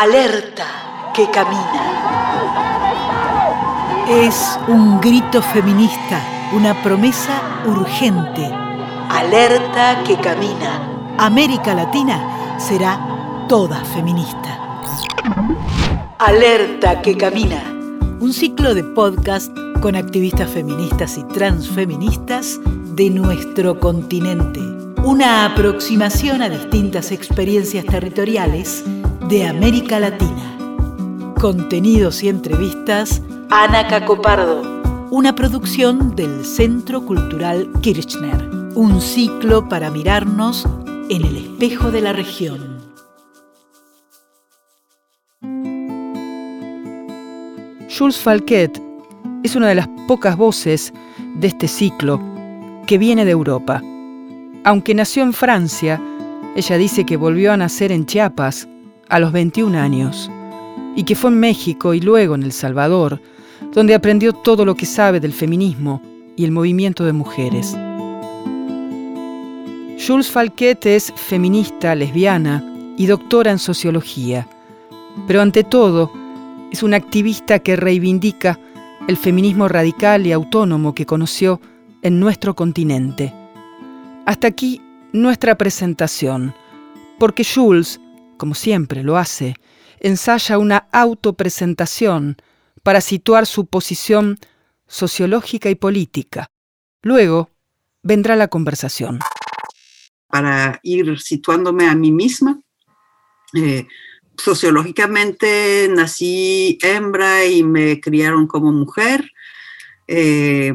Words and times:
Alerta 0.00 1.10
que 1.12 1.28
camina. 1.28 1.82
Es 4.08 4.56
un 4.68 5.00
grito 5.00 5.42
feminista, 5.42 6.22
una 6.52 6.80
promesa 6.84 7.64
urgente. 7.66 8.48
Alerta 9.10 10.04
que 10.04 10.16
camina. 10.18 11.16
América 11.18 11.74
Latina 11.74 12.56
será 12.60 13.44
toda 13.48 13.84
feminista. 13.86 14.80
Alerta 16.20 17.02
que 17.02 17.16
camina. 17.16 17.60
Un 18.20 18.32
ciclo 18.32 18.74
de 18.74 18.84
podcast 18.84 19.52
con 19.82 19.96
activistas 19.96 20.48
feministas 20.48 21.18
y 21.18 21.24
transfeministas 21.24 22.60
de 22.94 23.10
nuestro 23.10 23.80
continente. 23.80 24.60
Una 25.02 25.44
aproximación 25.44 26.42
a 26.42 26.48
distintas 26.48 27.10
experiencias 27.10 27.84
territoriales 27.84 28.84
de 29.26 29.46
América 29.46 30.00
Latina. 30.00 31.34
Contenidos 31.40 32.22
y 32.22 32.28
entrevistas. 32.28 33.22
Ana 33.50 33.86
Cacopardo. 33.88 35.08
Una 35.10 35.34
producción 35.34 36.14
del 36.16 36.44
Centro 36.44 37.04
Cultural 37.04 37.70
Kirchner. 37.82 38.48
Un 38.74 39.00
ciclo 39.00 39.68
para 39.68 39.90
mirarnos 39.90 40.66
en 41.10 41.24
el 41.24 41.36
espejo 41.36 41.90
de 41.90 42.00
la 42.00 42.12
región. 42.12 42.78
Jules 47.98 48.18
Falquet 48.18 48.80
es 49.42 49.56
una 49.56 49.68
de 49.68 49.74
las 49.74 49.88
pocas 50.06 50.36
voces 50.36 50.92
de 51.36 51.48
este 51.48 51.68
ciclo 51.68 52.20
que 52.86 52.96
viene 52.96 53.24
de 53.24 53.32
Europa. 53.32 53.82
Aunque 54.64 54.94
nació 54.94 55.22
en 55.22 55.32
Francia, 55.32 56.00
ella 56.56 56.78
dice 56.78 57.04
que 57.04 57.16
volvió 57.16 57.52
a 57.52 57.56
nacer 57.56 57.92
en 57.92 58.06
Chiapas 58.06 58.68
a 59.08 59.18
los 59.18 59.32
21 59.32 59.78
años 59.78 60.30
y 60.96 61.04
que 61.04 61.14
fue 61.14 61.30
en 61.30 61.40
México 61.40 61.94
y 61.94 62.00
luego 62.00 62.34
en 62.34 62.42
El 62.42 62.52
Salvador, 62.52 63.20
donde 63.72 63.94
aprendió 63.94 64.32
todo 64.32 64.64
lo 64.64 64.74
que 64.74 64.86
sabe 64.86 65.20
del 65.20 65.32
feminismo 65.32 66.02
y 66.36 66.44
el 66.44 66.50
movimiento 66.50 67.04
de 67.04 67.12
mujeres. 67.12 67.76
Jules 70.04 70.30
Falquet 70.30 70.86
es 70.86 71.12
feminista, 71.16 71.94
lesbiana 71.94 72.64
y 72.96 73.06
doctora 73.06 73.50
en 73.50 73.58
sociología, 73.58 74.48
pero 75.26 75.40
ante 75.40 75.64
todo 75.64 76.12
es 76.72 76.82
una 76.82 76.96
activista 76.96 77.58
que 77.58 77.76
reivindica 77.76 78.58
el 79.08 79.16
feminismo 79.16 79.68
radical 79.68 80.26
y 80.26 80.32
autónomo 80.32 80.94
que 80.94 81.06
conoció 81.06 81.60
en 82.02 82.20
nuestro 82.20 82.54
continente. 82.54 83.32
Hasta 84.26 84.48
aquí 84.48 84.80
nuestra 85.12 85.56
presentación, 85.56 86.54
porque 87.18 87.44
Jules 87.44 88.00
como 88.38 88.54
siempre 88.54 89.02
lo 89.02 89.18
hace, 89.18 89.56
ensaya 90.00 90.56
una 90.56 90.88
autopresentación 90.92 92.36
para 92.82 93.02
situar 93.02 93.44
su 93.46 93.66
posición 93.66 94.38
sociológica 94.86 95.68
y 95.68 95.74
política. 95.74 96.50
Luego 97.02 97.50
vendrá 98.02 98.36
la 98.36 98.48
conversación. 98.48 99.18
Para 100.28 100.80
ir 100.82 101.18
situándome 101.20 101.88
a 101.88 101.94
mí 101.94 102.10
misma, 102.10 102.60
eh, 103.54 103.86
sociológicamente 104.36 105.88
nací 105.90 106.78
hembra 106.82 107.44
y 107.44 107.62
me 107.62 108.00
criaron 108.00 108.46
como 108.46 108.72
mujer. 108.72 109.30
Eh, 110.10 110.72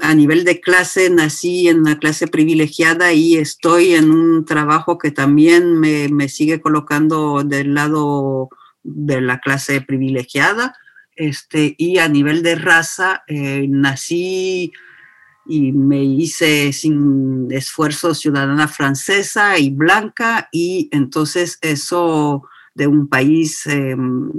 a 0.00 0.14
nivel 0.14 0.44
de 0.44 0.60
clase 0.60 1.10
nací 1.10 1.68
en 1.68 1.80
una 1.80 1.98
clase 1.98 2.28
privilegiada 2.28 3.12
y 3.12 3.36
estoy 3.36 3.94
en 3.94 4.12
un 4.12 4.44
trabajo 4.44 4.96
que 4.96 5.10
también 5.10 5.80
me, 5.80 6.08
me 6.08 6.28
sigue 6.28 6.60
colocando 6.60 7.42
del 7.42 7.74
lado 7.74 8.48
de 8.84 9.20
la 9.20 9.40
clase 9.40 9.80
privilegiada. 9.80 10.74
Este, 11.16 11.74
y 11.78 11.98
a 11.98 12.08
nivel 12.08 12.42
de 12.42 12.54
raza, 12.54 13.24
eh, 13.26 13.66
nací 13.68 14.72
y 15.46 15.72
me 15.72 16.04
hice 16.04 16.72
sin 16.72 17.48
esfuerzo 17.50 18.14
ciudadana 18.14 18.68
francesa 18.68 19.58
y 19.58 19.70
blanca 19.70 20.48
y 20.52 20.88
entonces 20.92 21.58
eso 21.62 22.42
de 22.74 22.86
un 22.86 23.08
país 23.08 23.66
em, 23.66 24.30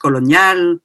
colonial, 0.00 0.82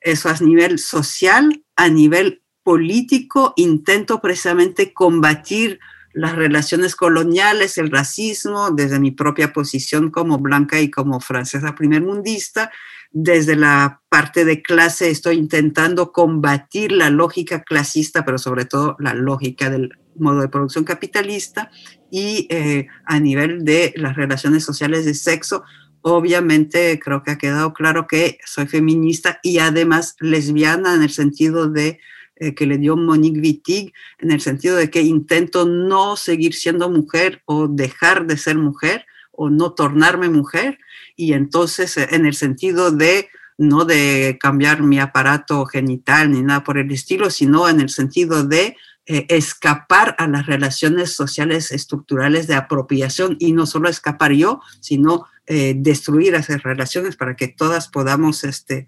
eso 0.00 0.28
a 0.28 0.34
nivel 0.40 0.78
social, 0.78 1.64
a 1.76 1.88
nivel 1.88 2.42
político, 2.62 3.54
intento 3.56 4.20
precisamente 4.20 4.92
combatir 4.92 5.80
las 6.12 6.34
relaciones 6.34 6.96
coloniales, 6.96 7.78
el 7.78 7.90
racismo, 7.90 8.70
desde 8.70 8.98
mi 8.98 9.10
propia 9.10 9.52
posición 9.52 10.10
como 10.10 10.38
blanca 10.38 10.80
y 10.80 10.90
como 10.90 11.20
francesa 11.20 11.74
primermundista. 11.74 12.70
Desde 13.10 13.56
la 13.56 14.02
parte 14.08 14.44
de 14.44 14.60
clase 14.60 15.10
estoy 15.10 15.36
intentando 15.36 16.12
combatir 16.12 16.92
la 16.92 17.08
lógica 17.08 17.62
clasista, 17.62 18.24
pero 18.24 18.36
sobre 18.36 18.64
todo 18.64 18.96
la 18.98 19.14
lógica 19.14 19.70
del 19.70 19.92
modo 20.16 20.40
de 20.40 20.48
producción 20.48 20.84
capitalista. 20.84 21.70
Y 22.10 22.46
eh, 22.50 22.86
a 23.04 23.20
nivel 23.20 23.64
de 23.64 23.94
las 23.96 24.16
relaciones 24.16 24.64
sociales 24.64 25.04
de 25.04 25.14
sexo, 25.14 25.62
obviamente 26.02 26.98
creo 27.02 27.22
que 27.22 27.32
ha 27.32 27.38
quedado 27.38 27.72
claro 27.72 28.06
que 28.06 28.38
soy 28.44 28.66
feminista 28.66 29.40
y 29.42 29.58
además 29.58 30.16
lesbiana 30.20 30.94
en 30.94 31.02
el 31.02 31.10
sentido 31.10 31.68
de 31.68 32.00
eh, 32.36 32.54
que 32.54 32.66
le 32.66 32.78
dio 32.78 32.96
Monique 32.96 33.40
Wittig, 33.40 33.92
en 34.18 34.30
el 34.30 34.40
sentido 34.40 34.76
de 34.76 34.90
que 34.90 35.02
intento 35.02 35.66
no 35.66 36.16
seguir 36.16 36.54
siendo 36.54 36.88
mujer 36.88 37.42
o 37.46 37.66
dejar 37.66 38.26
de 38.26 38.36
ser 38.36 38.56
mujer 38.56 39.06
o 39.32 39.50
no 39.50 39.72
tornarme 39.72 40.28
mujer 40.28 40.78
y 41.16 41.32
entonces 41.32 41.96
eh, 41.96 42.08
en 42.12 42.26
el 42.26 42.34
sentido 42.34 42.92
de 42.92 43.28
no 43.58 43.84
de 43.84 44.38
cambiar 44.40 44.82
mi 44.82 45.00
aparato 45.00 45.66
genital 45.66 46.30
ni 46.30 46.42
nada 46.42 46.62
por 46.62 46.78
el 46.78 46.92
estilo, 46.92 47.28
sino 47.28 47.68
en 47.68 47.80
el 47.80 47.88
sentido 47.88 48.44
de 48.44 48.76
eh, 49.06 49.26
escapar 49.30 50.14
a 50.18 50.28
las 50.28 50.46
relaciones 50.46 51.14
sociales 51.14 51.72
estructurales 51.72 52.46
de 52.46 52.54
apropiación 52.54 53.36
y 53.40 53.52
no 53.52 53.66
solo 53.66 53.88
escapar 53.88 54.32
yo, 54.32 54.60
sino 54.80 55.26
eh, 55.50 55.74
destruir 55.74 56.34
esas 56.34 56.62
relaciones 56.62 57.16
para 57.16 57.34
que 57.34 57.48
todas 57.48 57.88
podamos 57.88 58.44
este, 58.44 58.86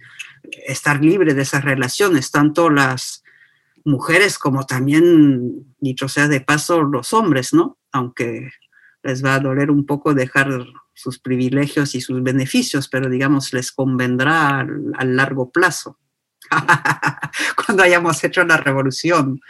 estar 0.66 1.02
libres 1.02 1.34
de 1.34 1.40
esas 1.40 1.64
relaciones, 1.64 2.30
tanto 2.30 2.68
las 2.68 3.24
mujeres 3.84 4.38
como 4.38 4.66
también, 4.66 5.74
dicho 5.78 6.06
sea 6.06 6.28
de 6.28 6.42
paso, 6.42 6.82
los 6.82 7.14
hombres, 7.14 7.54
¿no? 7.54 7.78
Aunque 7.92 8.50
les 9.02 9.24
va 9.24 9.36
a 9.36 9.40
doler 9.40 9.70
un 9.70 9.86
poco 9.86 10.12
dejar 10.12 10.66
sus 10.92 11.18
privilegios 11.18 11.94
y 11.94 12.02
sus 12.02 12.22
beneficios, 12.22 12.88
pero 12.88 13.08
digamos, 13.08 13.54
les 13.54 13.72
convendrá 13.72 14.60
a 14.60 15.04
largo 15.06 15.50
plazo, 15.50 15.98
cuando 17.64 17.82
hayamos 17.82 18.22
hecho 18.22 18.44
la 18.44 18.58
revolución 18.58 19.40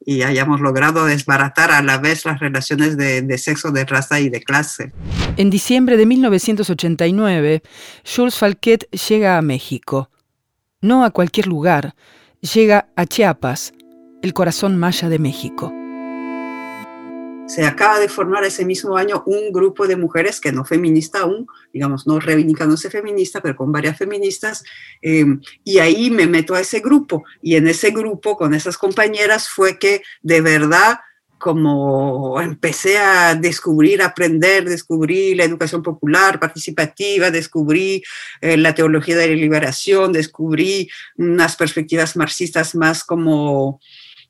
y 0.00 0.22
hayamos 0.22 0.60
logrado 0.60 1.06
desbaratar 1.06 1.70
a 1.70 1.82
la 1.82 1.98
vez 1.98 2.24
las 2.24 2.40
relaciones 2.40 2.96
de, 2.96 3.38
sexo, 3.38 3.70
de 3.70 3.84
raza 3.84 4.20
y 4.20 4.28
de 4.28 4.42
clase. 4.42 4.92
En 5.36 5.50
diciembre 5.50 5.96
de 5.96 6.06
1989, 6.06 7.62
Jules 8.04 8.36
Falquet 8.36 8.88
llega 8.90 9.38
a 9.38 9.42
México. 9.42 10.10
No 10.80 11.04
a 11.04 11.10
cualquier 11.10 11.46
lugar, 11.46 11.94
llega 12.40 12.88
a 12.96 13.06
Chiapas, 13.06 13.72
el 14.22 14.32
corazón 14.32 14.76
maya 14.76 15.08
de 15.08 15.18
México 15.18 15.72
se 17.48 17.64
acaba 17.64 17.98
de 17.98 18.08
formar 18.08 18.44
ese 18.44 18.64
mismo 18.64 18.96
año 18.96 19.22
un 19.26 19.52
grupo 19.52 19.86
de 19.86 19.96
mujeres 19.96 20.40
que 20.40 20.52
no 20.52 20.64
feminista 20.64 21.20
aún, 21.20 21.46
digamos, 21.72 22.06
no 22.06 22.20
reivindicándose 22.20 22.90
feminista, 22.90 23.40
pero 23.40 23.56
con 23.56 23.72
varias 23.72 23.96
feministas, 23.96 24.62
eh, 25.02 25.24
y 25.64 25.78
ahí 25.78 26.10
me 26.10 26.26
meto 26.26 26.54
a 26.54 26.60
ese 26.60 26.80
grupo, 26.80 27.24
y 27.42 27.56
en 27.56 27.66
ese 27.66 27.90
grupo, 27.90 28.36
con 28.36 28.54
esas 28.54 28.76
compañeras, 28.76 29.48
fue 29.48 29.78
que 29.78 30.02
de 30.22 30.40
verdad 30.40 31.00
como 31.38 32.40
empecé 32.40 32.98
a 32.98 33.36
descubrir, 33.36 34.02
aprender, 34.02 34.68
descubrí 34.68 35.36
la 35.36 35.44
educación 35.44 35.82
popular 35.82 36.40
participativa, 36.40 37.30
descubrí 37.30 38.02
eh, 38.40 38.56
la 38.56 38.74
teología 38.74 39.16
de 39.16 39.28
la 39.28 39.34
liberación, 39.34 40.12
descubrí 40.12 40.90
unas 41.16 41.54
perspectivas 41.54 42.16
marxistas 42.16 42.74
más 42.74 43.04
como 43.04 43.80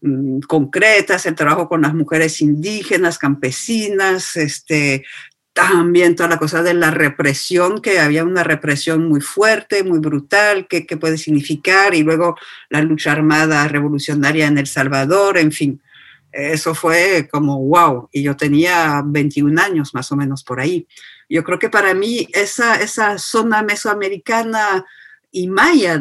Mm, 0.00 0.40
concretas, 0.40 1.26
el 1.26 1.34
trabajo 1.34 1.68
con 1.68 1.82
las 1.82 1.92
mujeres 1.92 2.40
indígenas, 2.40 3.18
campesinas, 3.18 4.36
este, 4.36 5.04
también 5.52 6.14
toda 6.14 6.28
la 6.28 6.38
cosa 6.38 6.62
de 6.62 6.74
la 6.74 6.92
represión, 6.92 7.80
que 7.80 7.98
había 7.98 8.24
una 8.24 8.44
represión 8.44 9.08
muy 9.08 9.20
fuerte, 9.20 9.82
muy 9.82 9.98
brutal, 9.98 10.68
que, 10.68 10.84
puede 10.96 11.18
significar, 11.18 11.94
y 11.96 12.04
luego 12.04 12.36
la 12.70 12.80
lucha 12.80 13.10
armada 13.10 13.66
revolucionaria 13.66 14.46
en 14.46 14.58
El 14.58 14.68
Salvador, 14.68 15.36
en 15.36 15.50
fin, 15.50 15.82
eso 16.30 16.74
fue 16.74 17.28
como 17.30 17.58
wow, 17.58 18.08
y 18.12 18.22
yo 18.22 18.36
tenía 18.36 19.02
21 19.04 19.60
años 19.60 19.94
más 19.94 20.12
o 20.12 20.16
menos 20.16 20.44
por 20.44 20.60
ahí. 20.60 20.86
Yo 21.28 21.42
creo 21.42 21.58
que 21.58 21.70
para 21.70 21.92
mí 21.94 22.28
esa, 22.32 22.76
esa 22.76 23.18
zona 23.18 23.62
mesoamericana 23.62 24.84
y 25.32 25.48
maya 25.48 26.00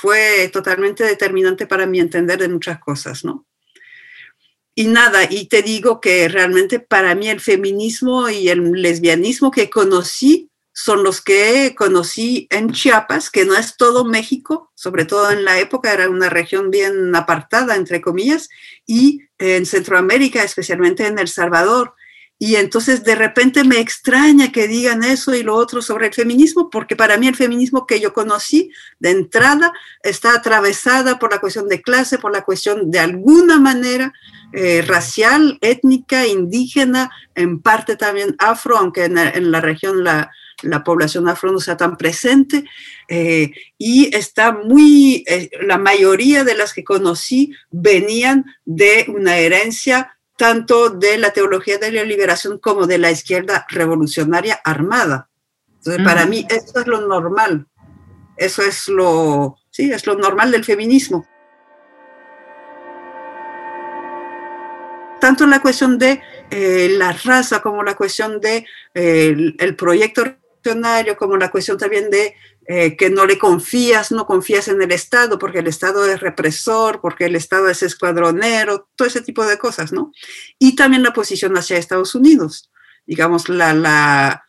fue 0.00 0.48
totalmente 0.52 1.04
determinante 1.04 1.66
para 1.66 1.86
mi 1.86 2.00
entender 2.00 2.38
de 2.38 2.48
muchas 2.48 2.78
cosas, 2.78 3.24
¿no? 3.24 3.46
Y 4.74 4.86
nada, 4.86 5.24
y 5.28 5.48
te 5.48 5.60
digo 5.62 6.00
que 6.00 6.28
realmente 6.28 6.80
para 6.80 7.14
mí 7.14 7.28
el 7.28 7.40
feminismo 7.40 8.30
y 8.30 8.48
el 8.48 8.72
lesbianismo 8.72 9.50
que 9.50 9.68
conocí 9.68 10.50
son 10.72 11.02
los 11.04 11.20
que 11.20 11.74
conocí 11.76 12.46
en 12.50 12.72
Chiapas, 12.72 13.28
que 13.28 13.44
no 13.44 13.54
es 13.54 13.76
todo 13.76 14.06
México, 14.06 14.72
sobre 14.74 15.04
todo 15.04 15.30
en 15.30 15.44
la 15.44 15.60
época 15.60 15.92
era 15.92 16.08
una 16.08 16.30
región 16.30 16.70
bien 16.70 17.14
apartada, 17.14 17.76
entre 17.76 18.00
comillas, 18.00 18.48
y 18.86 19.20
en 19.36 19.66
Centroamérica, 19.66 20.42
especialmente 20.42 21.06
en 21.06 21.18
El 21.18 21.28
Salvador. 21.28 21.94
Y 22.44 22.56
entonces 22.56 23.04
de 23.04 23.14
repente 23.14 23.62
me 23.62 23.78
extraña 23.78 24.50
que 24.50 24.66
digan 24.66 25.04
eso 25.04 25.32
y 25.32 25.44
lo 25.44 25.54
otro 25.54 25.80
sobre 25.80 26.08
el 26.08 26.12
feminismo, 26.12 26.70
porque 26.70 26.96
para 26.96 27.16
mí 27.16 27.28
el 27.28 27.36
feminismo 27.36 27.86
que 27.86 28.00
yo 28.00 28.12
conocí 28.12 28.72
de 28.98 29.10
entrada 29.10 29.72
está 30.02 30.34
atravesada 30.34 31.20
por 31.20 31.30
la 31.30 31.38
cuestión 31.38 31.68
de 31.68 31.80
clase, 31.80 32.18
por 32.18 32.32
la 32.32 32.42
cuestión 32.42 32.90
de 32.90 32.98
alguna 32.98 33.60
manera 33.60 34.12
eh, 34.52 34.82
racial, 34.82 35.56
étnica, 35.60 36.26
indígena, 36.26 37.12
en 37.36 37.60
parte 37.60 37.94
también 37.94 38.34
afro, 38.40 38.76
aunque 38.76 39.04
en 39.04 39.52
la 39.52 39.60
región 39.60 40.02
la, 40.02 40.32
la 40.62 40.82
población 40.82 41.28
afro 41.28 41.52
no 41.52 41.60
sea 41.60 41.76
tan 41.76 41.96
presente 41.96 42.64
eh, 43.06 43.52
y 43.78 44.12
está 44.16 44.50
muy, 44.50 45.22
eh, 45.28 45.48
la 45.64 45.78
mayoría 45.78 46.42
de 46.42 46.56
las 46.56 46.72
que 46.72 46.82
conocí 46.82 47.52
venían 47.70 48.44
de 48.64 49.06
una 49.06 49.36
herencia 49.36 50.18
tanto 50.36 50.90
de 50.90 51.18
la 51.18 51.30
teología 51.30 51.78
de 51.78 51.92
la 51.92 52.04
liberación 52.04 52.58
como 52.58 52.86
de 52.86 52.98
la 52.98 53.10
izquierda 53.10 53.66
revolucionaria 53.68 54.60
armada. 54.64 55.28
Entonces, 55.78 56.04
para 56.04 56.26
mí 56.26 56.46
eso 56.48 56.80
es 56.80 56.86
lo 56.86 57.00
normal, 57.00 57.66
eso 58.36 58.62
es 58.62 58.88
lo, 58.88 59.56
sí, 59.70 59.90
es 59.90 60.06
lo 60.06 60.14
normal 60.14 60.50
del 60.50 60.64
feminismo. 60.64 61.26
Tanto 65.20 65.46
la 65.46 65.60
cuestión 65.60 65.98
de 65.98 66.20
eh, 66.50 66.88
la 66.98 67.12
raza 67.12 67.62
como 67.62 67.82
la 67.82 67.94
cuestión 67.94 68.40
de 68.40 68.66
el 68.94 69.76
proyecto 69.76 70.24
como 71.16 71.36
la 71.36 71.50
cuestión 71.50 71.78
también 71.78 72.10
de 72.10 72.34
eh, 72.66 72.96
que 72.96 73.10
no 73.10 73.26
le 73.26 73.38
confías, 73.38 74.12
no 74.12 74.24
confías 74.26 74.68
en 74.68 74.80
el 74.80 74.92
Estado 74.92 75.38
porque 75.38 75.58
el 75.58 75.66
Estado 75.66 76.06
es 76.06 76.20
represor, 76.20 77.00
porque 77.00 77.24
el 77.24 77.36
Estado 77.36 77.68
es 77.68 77.82
escuadronero, 77.82 78.88
todo 78.94 79.08
ese 79.08 79.20
tipo 79.20 79.44
de 79.44 79.58
cosas, 79.58 79.92
¿no? 79.92 80.12
Y 80.58 80.76
también 80.76 81.02
la 81.02 81.12
posición 81.12 81.56
hacia 81.56 81.76
Estados 81.76 82.14
Unidos. 82.14 82.70
Digamos, 83.04 83.48
la, 83.48 83.74
la, 83.74 84.44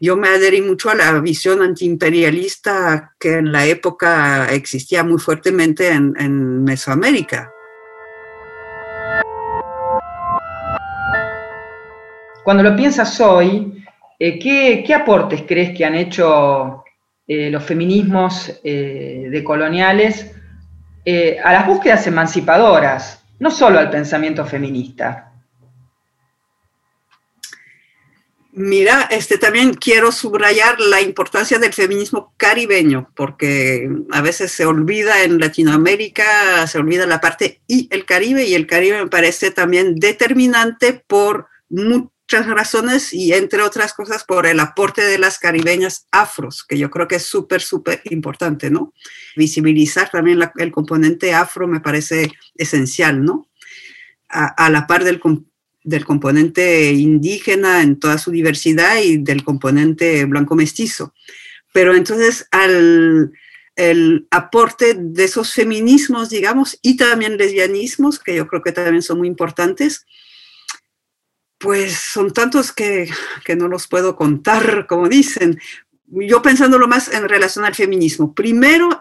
yo 0.00 0.16
me 0.16 0.28
adherí 0.28 0.62
mucho 0.62 0.88
a 0.88 0.94
la 0.94 1.20
visión 1.20 1.60
antiimperialista 1.62 3.14
que 3.18 3.34
en 3.34 3.52
la 3.52 3.66
época 3.66 4.50
existía 4.50 5.04
muy 5.04 5.18
fuertemente 5.18 5.88
en, 5.88 6.14
en 6.18 6.64
Mesoamérica. 6.64 7.50
Cuando 12.44 12.62
lo 12.62 12.76
piensas 12.76 13.20
hoy, 13.20 13.83
eh, 14.18 14.38
¿qué, 14.38 14.94
aportes 14.94 15.42
crees 15.46 15.76
que 15.76 15.84
han 15.84 15.94
hecho 15.94 16.84
eh, 17.26 17.50
los 17.50 17.64
feminismos 17.64 18.60
eh, 18.62 19.28
decoloniales 19.30 20.32
a 21.44 21.52
las 21.52 21.66
búsquedas 21.66 22.06
emancipadoras, 22.06 23.22
no 23.38 23.50
solo 23.50 23.78
al 23.78 23.90
pensamiento 23.90 24.46
feminista? 24.46 25.32
Mira, 28.56 29.08
este, 29.10 29.36
también 29.36 29.74
quiero 29.74 30.12
subrayar 30.12 30.78
la 30.78 31.00
importancia 31.00 31.58
del 31.58 31.72
feminismo 31.72 32.32
caribeño, 32.36 33.10
porque 33.16 33.90
a 34.12 34.22
veces 34.22 34.52
se 34.52 34.64
olvida 34.64 35.24
en 35.24 35.40
Latinoamérica, 35.40 36.64
se 36.68 36.78
olvida 36.78 37.04
la 37.04 37.20
parte 37.20 37.60
y 37.66 37.88
el 37.90 38.04
Caribe, 38.04 38.44
y 38.46 38.54
el 38.54 38.68
Caribe 38.68 39.02
me 39.02 39.10
parece 39.10 39.50
también 39.50 39.96
determinante 39.96 41.04
por 41.06 41.48
muchas 42.24 42.46
razones 42.46 43.12
y 43.12 43.32
entre 43.32 43.62
otras 43.62 43.92
cosas 43.92 44.24
por 44.24 44.46
el 44.46 44.58
aporte 44.60 45.02
de 45.02 45.18
las 45.18 45.38
caribeñas 45.38 46.06
afros, 46.10 46.64
que 46.64 46.78
yo 46.78 46.90
creo 46.90 47.06
que 47.06 47.16
es 47.16 47.26
súper, 47.26 47.60
súper 47.60 48.00
importante, 48.04 48.70
¿no? 48.70 48.94
Visibilizar 49.36 50.10
también 50.10 50.40
el 50.56 50.72
componente 50.72 51.34
afro 51.34 51.66
me 51.68 51.80
parece 51.80 52.32
esencial, 52.56 53.22
¿no? 53.22 53.48
A, 54.28 54.68
la 54.70 54.86
par 54.86 55.04
del, 55.04 55.20
del, 55.84 56.04
componente 56.04 56.92
indígena 56.92 57.82
en 57.82 58.00
toda 58.00 58.18
su 58.18 58.32
diversidad 58.32 59.00
y 59.00 59.18
del 59.18 59.44
componente 59.44 60.24
blanco 60.24 60.56
mestizo. 60.56 61.14
Pero 61.72 61.94
entonces 61.94 62.48
al 62.50 63.32
el 63.76 64.28
aporte 64.30 64.94
de 64.96 65.24
esos 65.24 65.52
feminismos, 65.52 66.30
digamos, 66.30 66.78
y 66.80 66.96
también 66.96 67.36
lesbianismos, 67.36 68.18
que 68.20 68.36
yo 68.36 68.46
creo 68.46 68.62
que 68.62 68.72
también 68.72 69.02
son 69.02 69.18
muy 69.18 69.28
importantes, 69.28 70.06
pues 71.64 71.94
son 71.94 72.30
tantos 72.30 72.72
que, 72.72 73.08
no 73.56 73.68
los 73.68 73.88
puedo 73.88 74.16
contar, 74.16 74.86
como 74.86 75.08
dicen. 75.08 75.58
Yo 76.08 76.42
pensándolo 76.42 76.86
más 76.86 77.10
en 77.10 77.26
relación 77.26 77.64
al 77.64 77.74
feminismo. 77.74 78.34
Primero, 78.34 78.98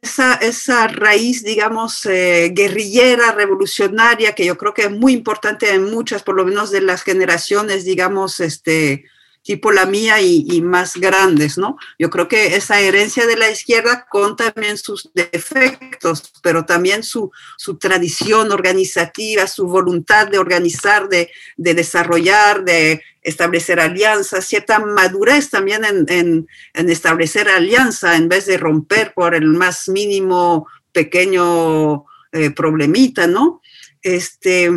esa, 0.00 0.36
esa 0.36 0.88
raíz, 0.88 1.44
digamos, 1.44 2.06
eh, 2.06 2.52
guerrillera, 2.54 3.32
revolucionaria, 3.32 4.34
que 4.34 4.46
yo 4.46 4.56
creo 4.56 4.72
que 4.72 4.84
es 4.84 4.90
muy 4.90 5.12
importante 5.12 5.74
en 5.74 5.84
muchas, 5.84 6.22
por 6.22 6.36
lo 6.36 6.46
menos 6.46 6.70
de 6.70 6.80
las 6.80 7.02
generaciones, 7.02 7.84
digamos, 7.84 8.40
este, 8.40 9.04
tipo 9.46 9.70
la 9.70 9.86
mía 9.86 10.20
y, 10.20 10.60
más 10.60 10.96
grandes, 10.96 11.56
¿no? 11.56 11.78
Yo 12.00 12.10
creo 12.10 12.26
que 12.26 12.56
esa 12.56 12.80
herencia 12.80 13.26
de 13.26 13.36
la 13.36 13.48
izquierda 13.48 14.06
con 14.10 14.34
también 14.34 14.76
sus 14.76 15.08
defectos, 15.14 16.32
pero 16.42 16.66
también 16.66 17.04
su, 17.04 17.30
su 17.56 17.78
tradición 17.78 18.50
organizativa, 18.50 19.46
su 19.46 19.68
voluntad 19.68 20.26
de 20.26 20.38
organizar, 20.38 21.08
de, 21.08 21.30
de, 21.56 21.74
desarrollar, 21.74 22.64
de 22.64 23.02
establecer 23.22 23.78
alianzas, 23.78 24.44
cierta 24.44 24.80
madurez 24.80 25.48
también 25.48 25.84
en, 25.84 26.06
en, 26.08 26.48
en 26.74 26.90
establecer 26.90 27.48
alianza 27.48 28.16
en 28.16 28.28
vez 28.28 28.46
de 28.46 28.58
romper 28.58 29.14
por 29.14 29.36
el 29.36 29.46
más 29.46 29.88
mínimo 29.88 30.66
pequeño 30.90 32.04
eh, 32.32 32.50
problemita, 32.50 33.28
¿no? 33.28 33.62
Este, 34.02 34.70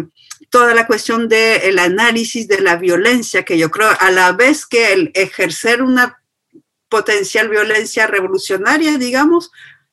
toda 0.50 0.74
la 0.74 0.88
cuestión 0.88 1.28
del 1.28 1.80
análisis 1.80 2.48
de 2.48 2.62
la 2.62 2.76
violencia, 2.76 3.44
que 3.44 3.58
yo 3.58 3.70
creo 3.70 3.90
a 4.00 4.12
la 4.12 4.32
vez 4.32 4.66
que 4.66 4.94
el 4.94 5.12
ejercer 5.14 5.82
una 5.82 6.22
potencial 6.90 7.50
violencia 7.50 8.08
revolucionaria, 8.08 8.98
digamos, 8.98 9.52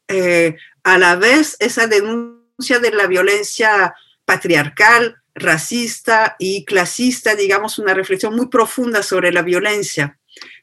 eh, 0.08 0.56
a 0.82 0.98
la 0.98 1.16
vez 1.16 1.56
esa 1.58 1.86
denuncia 1.86 2.78
de 2.80 2.90
la 2.90 3.06
violencia 3.06 3.94
patriarcal, 4.24 5.16
racista 5.34 6.36
y 6.38 6.64
clasista, 6.64 7.34
digamos, 7.34 7.78
una 7.78 7.92
reflexión 7.92 8.34
muy 8.34 8.48
profunda 8.48 9.02
sobre 9.02 9.32
la 9.32 9.42
violencia. 9.42 10.18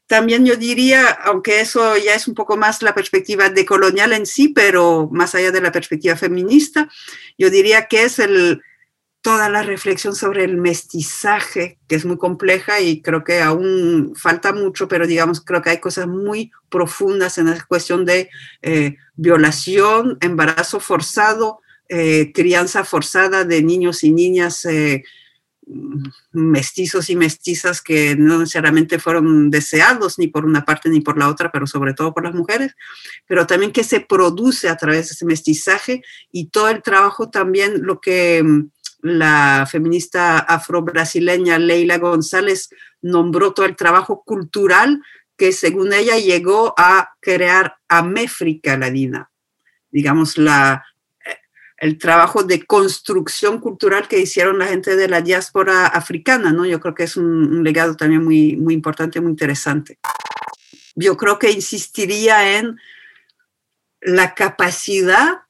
También 0.08 0.46
yo 0.46 0.56
diría, 0.56 1.08
aunque 1.08 1.62
eso 1.62 1.96
ya 1.98 2.16
es 2.16 2.28
un 2.28 2.34
poco 2.34 2.58
más 2.58 2.82
la 2.82 2.96
perspectiva 2.96 3.50
decolonial 3.50 4.12
en 4.14 4.26
sí, 4.26 4.50
pero 4.50 5.08
más 5.12 5.36
allá 5.36 5.52
de 5.52 5.62
la 5.62 5.72
perspectiva 5.72 6.16
feminista, 6.16 6.90
yo 7.38 7.50
diría 7.50 7.88
que 7.88 8.04
es 8.04 8.20
el, 8.20 8.62
toda 9.24 9.50
la 9.50 9.64
reflexión 9.64 10.16
sobre 10.16 10.44
el 10.44 10.58
mestizaje, 10.58 11.80
que 11.88 11.96
es 11.96 12.04
muy 12.04 12.18
compleja 12.18 12.82
y 12.82 13.02
creo 13.02 13.24
que 13.24 13.42
aún 13.42 14.14
falta 14.18 14.52
mucho, 14.52 14.90
pero 14.90 15.08
digamos, 15.08 15.40
creo 15.40 15.62
que 15.62 15.70
hay 15.70 15.80
cosas 15.80 16.08
muy 16.08 16.52
profundas 16.70 17.38
en 17.38 17.50
la 17.50 17.64
cuestión 17.64 18.04
de 18.04 18.30
eh, 18.62 18.98
violación, 19.16 20.18
embarazo 20.20 20.82
forzado, 20.82 21.62
eh, 21.88 22.34
crianza 22.34 22.84
forzada 22.84 23.46
de 23.46 23.64
niños 23.64 24.04
y 24.04 24.12
niñas 24.12 24.66
eh, 24.66 25.06
mestizos 26.34 27.10
y 27.10 27.16
mestizas 27.16 27.82
que 27.82 28.18
no 28.18 28.40
necesariamente 28.40 29.00
fueron 29.00 29.50
deseados 29.50 30.20
ni 30.20 30.28
por 30.28 30.44
una 30.44 30.66
parte 30.66 30.90
ni 30.90 31.00
por 31.00 31.18
la 31.18 31.30
otra, 31.30 31.50
pero 31.50 31.66
sobre 31.66 31.94
todo 31.94 32.14
por 32.14 32.26
las 32.26 32.36
mujeres, 32.36 32.76
pero 33.26 33.48
también 33.48 33.72
que 33.72 33.86
se 33.86 34.02
produce 34.02 34.68
a 34.68 34.76
través 34.76 35.08
de 35.08 35.14
ese 35.14 35.26
mestizaje 35.26 36.02
y 36.30 36.48
todo 36.48 36.68
el 36.68 36.82
trabajo 36.82 37.30
también 37.30 37.84
lo 37.84 38.02
que 38.02 38.44
la 39.04 39.68
feminista 39.70 40.40
afro-brasileña 40.40 41.60
Leila 41.60 41.98
González 41.98 42.70
nombró 43.02 43.54
todo 43.54 43.66
el 43.66 43.76
trabajo 43.76 44.24
cultural 44.26 45.04
que 45.36 45.52
según 45.52 45.92
ella 45.92 46.18
llegó 46.18 46.74
a 46.78 47.10
crear 47.20 47.76
Améfrica 47.90 48.78
Latina, 48.78 49.30
digamos, 49.92 50.38
la, 50.38 50.86
el 51.78 51.98
trabajo 51.98 52.44
de 52.44 52.66
construcción 52.66 53.60
cultural 53.60 54.08
que 54.08 54.22
hicieron 54.22 54.58
la 54.58 54.68
gente 54.68 54.96
de 54.96 55.10
la 55.10 55.20
diáspora 55.20 55.88
africana, 55.88 56.54
¿no? 56.54 56.66
Yo 56.66 56.80
creo 56.80 56.96
que 56.96 57.04
es 57.04 57.18
un, 57.18 57.26
un 57.26 57.62
legado 57.62 57.98
también 57.98 58.24
muy, 58.24 58.56
muy 58.56 58.74
importante, 58.74 59.20
muy 59.20 59.32
interesante. 59.32 60.00
Yo 60.96 61.18
creo 61.18 61.38
que 61.38 61.52
insistiría 61.52 62.58
en 62.58 62.80
la 64.00 64.34
capacidad 64.34 65.42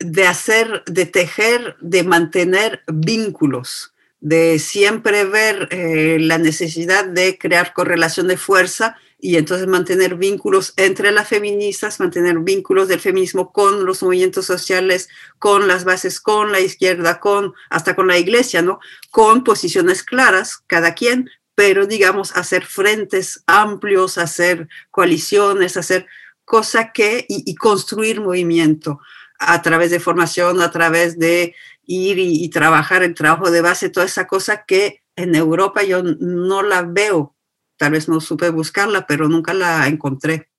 de 0.00 0.26
hacer, 0.26 0.82
de 0.86 1.06
tejer, 1.06 1.76
de 1.80 2.02
mantener 2.02 2.82
vínculos, 2.86 3.92
de 4.20 4.58
siempre 4.58 5.24
ver 5.24 5.68
eh, 5.70 6.18
la 6.20 6.38
necesidad 6.38 7.04
de 7.04 7.38
crear 7.38 7.72
correlación 7.72 8.28
de 8.28 8.36
fuerza 8.36 8.96
y 9.18 9.36
entonces 9.36 9.66
mantener 9.66 10.16
vínculos 10.16 10.72
entre 10.76 11.12
las 11.12 11.28
feministas, 11.28 12.00
mantener 12.00 12.38
vínculos 12.38 12.88
del 12.88 13.00
feminismo 13.00 13.52
con 13.52 13.84
los 13.84 14.02
movimientos 14.02 14.46
sociales, 14.46 15.08
con 15.38 15.68
las 15.68 15.84
bases, 15.84 16.20
con 16.20 16.52
la 16.52 16.60
izquierda, 16.60 17.20
con 17.20 17.52
hasta 17.68 17.94
con 17.94 18.08
la 18.08 18.18
iglesia, 18.18 18.62
¿no? 18.62 18.80
Con 19.10 19.44
posiciones 19.44 20.02
claras, 20.02 20.62
cada 20.66 20.94
quien, 20.94 21.30
pero 21.54 21.86
digamos, 21.86 22.34
hacer 22.36 22.64
frentes 22.64 23.42
amplios, 23.46 24.16
hacer 24.16 24.68
coaliciones, 24.90 25.76
hacer 25.76 26.06
cosas 26.46 26.86
que, 26.94 27.26
y, 27.28 27.54
construir 27.54 28.20
movimiento 28.20 29.00
a 29.40 29.62
través 29.62 29.90
de 29.90 30.00
formación, 30.00 30.60
a 30.60 30.70
través 30.70 31.18
de 31.18 31.54
ir 31.86 32.18
y, 32.18 32.44
y, 32.44 32.50
trabajar 32.50 33.02
el 33.02 33.14
trabajo 33.14 33.50
de 33.50 33.62
base, 33.62 33.88
toda 33.88 34.06
esa 34.06 34.26
cosa 34.26 34.64
que 34.64 35.02
en 35.16 35.34
Europa 35.34 35.82
yo 35.82 36.02
no 36.02 36.62
la 36.62 36.82
veo. 36.82 37.34
Tal 37.76 37.92
vez 37.92 38.08
no 38.08 38.20
supe 38.20 38.50
buscarla, 38.50 39.06
pero 39.06 39.28
nunca 39.28 39.54
la 39.54 39.86
encontré. 39.88 40.50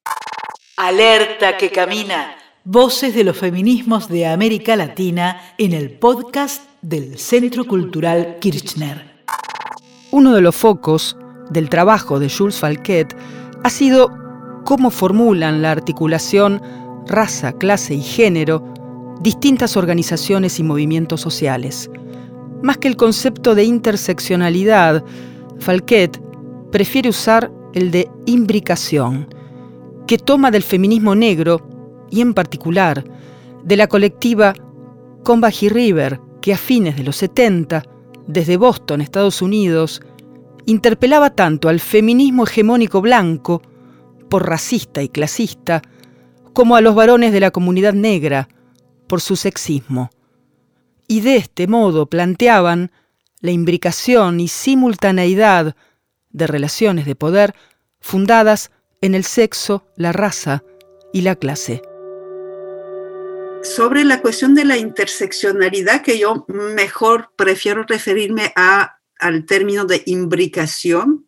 Alerta 0.76 1.58
que 1.58 1.70
camina. 1.70 2.36
Voces 2.64 3.14
de 3.14 3.24
los 3.24 3.38
feminismos 3.38 4.08
de 4.08 4.28
América 4.28 4.76
Latina 4.76 5.42
en 5.58 5.74
el 5.74 5.98
podcast 5.98 6.64
del 6.82 7.20
Centro 7.20 7.66
Cultural 7.66 8.38
Kirchner. 8.40 9.24
Uno 10.12 10.34
de 10.34 10.42
los 10.42 10.56
focos 10.56 11.16
del 11.50 11.70
trabajo 11.70 12.20
de 12.20 12.30
Jules 12.30 12.60
Falquet 12.60 13.16
ha 13.64 13.70
sido 13.70 14.12
cómo 14.66 14.90
formulan 14.90 15.62
la 15.62 15.72
articulación 15.72 16.62
raza, 17.12 17.54
clase 17.54 17.94
y 17.94 18.02
género 18.02 18.64
distintas 19.22 19.78
organizaciones 19.78 20.60
y 20.60 20.64
movimientos 20.64 21.22
sociales. 21.22 21.90
Más 22.64 22.78
que 22.78 22.88
el 22.88 22.96
concepto 22.96 23.56
de 23.56 23.64
interseccionalidad, 23.64 25.04
Falquet 25.60 26.20
prefiere 26.72 27.10
usar 27.10 27.52
el 27.74 27.92
de 27.92 28.10
imbricación, 28.26 29.28
que 30.08 30.18
toma 30.18 30.52
del 30.52 30.64
feminismo 30.64 31.16
negro 31.16 31.68
y 32.10 32.22
en 32.22 32.34
particular 32.34 33.04
de 33.64 33.78
la 33.78 33.88
colectiva 33.88 34.54
Combahee 35.24 35.70
River, 35.70 36.20
que 36.42 36.54
a 36.54 36.58
fines 36.58 36.98
de 36.98 37.04
los 37.04 37.16
70, 37.18 37.84
desde 38.28 38.58
Boston, 38.58 39.02
Estados 39.02 39.42
Unidos, 39.42 40.02
interpelaba 40.66 41.30
tanto 41.32 41.70
al 41.70 41.80
feminismo 41.80 42.44
hegemónico 42.44 43.02
blanco, 43.02 43.62
por 44.30 44.48
racista 44.48 45.04
y 45.04 45.10
clasista, 45.10 45.82
como 46.54 46.76
a 46.76 46.82
los 46.82 46.96
varones 46.96 47.32
de 47.34 47.40
la 47.40 47.52
comunidad 47.52 47.94
negra, 47.94 48.48
por 49.08 49.22
su 49.22 49.36
sexismo. 49.36 50.10
Y 51.08 51.22
de 51.22 51.36
este 51.36 51.68
modo 51.68 52.06
planteaban 52.06 52.92
la 53.42 53.52
imbricación 53.52 54.40
y 54.40 54.48
simultaneidad 54.48 55.76
de 56.30 56.48
relaciones 56.48 57.06
de 57.06 57.16
poder 57.16 57.54
fundadas 58.00 58.72
en 59.02 59.16
el 59.16 59.24
sexo, 59.24 59.86
la 59.96 60.12
raza 60.12 60.64
y 61.12 61.22
la 61.22 61.36
clase 61.36 61.82
sobre 63.64 64.04
la 64.04 64.22
cuestión 64.22 64.56
de 64.56 64.66
la 64.66 64.78
interseccionalidad, 64.78 66.02
que 66.02 66.20
yo 66.20 66.46
mejor 66.48 67.32
prefiero 67.36 67.84
referirme 67.84 68.54
a, 68.56 68.98
al 69.20 69.46
término 69.46 69.86
de 69.86 70.04
imbricación, 70.06 71.28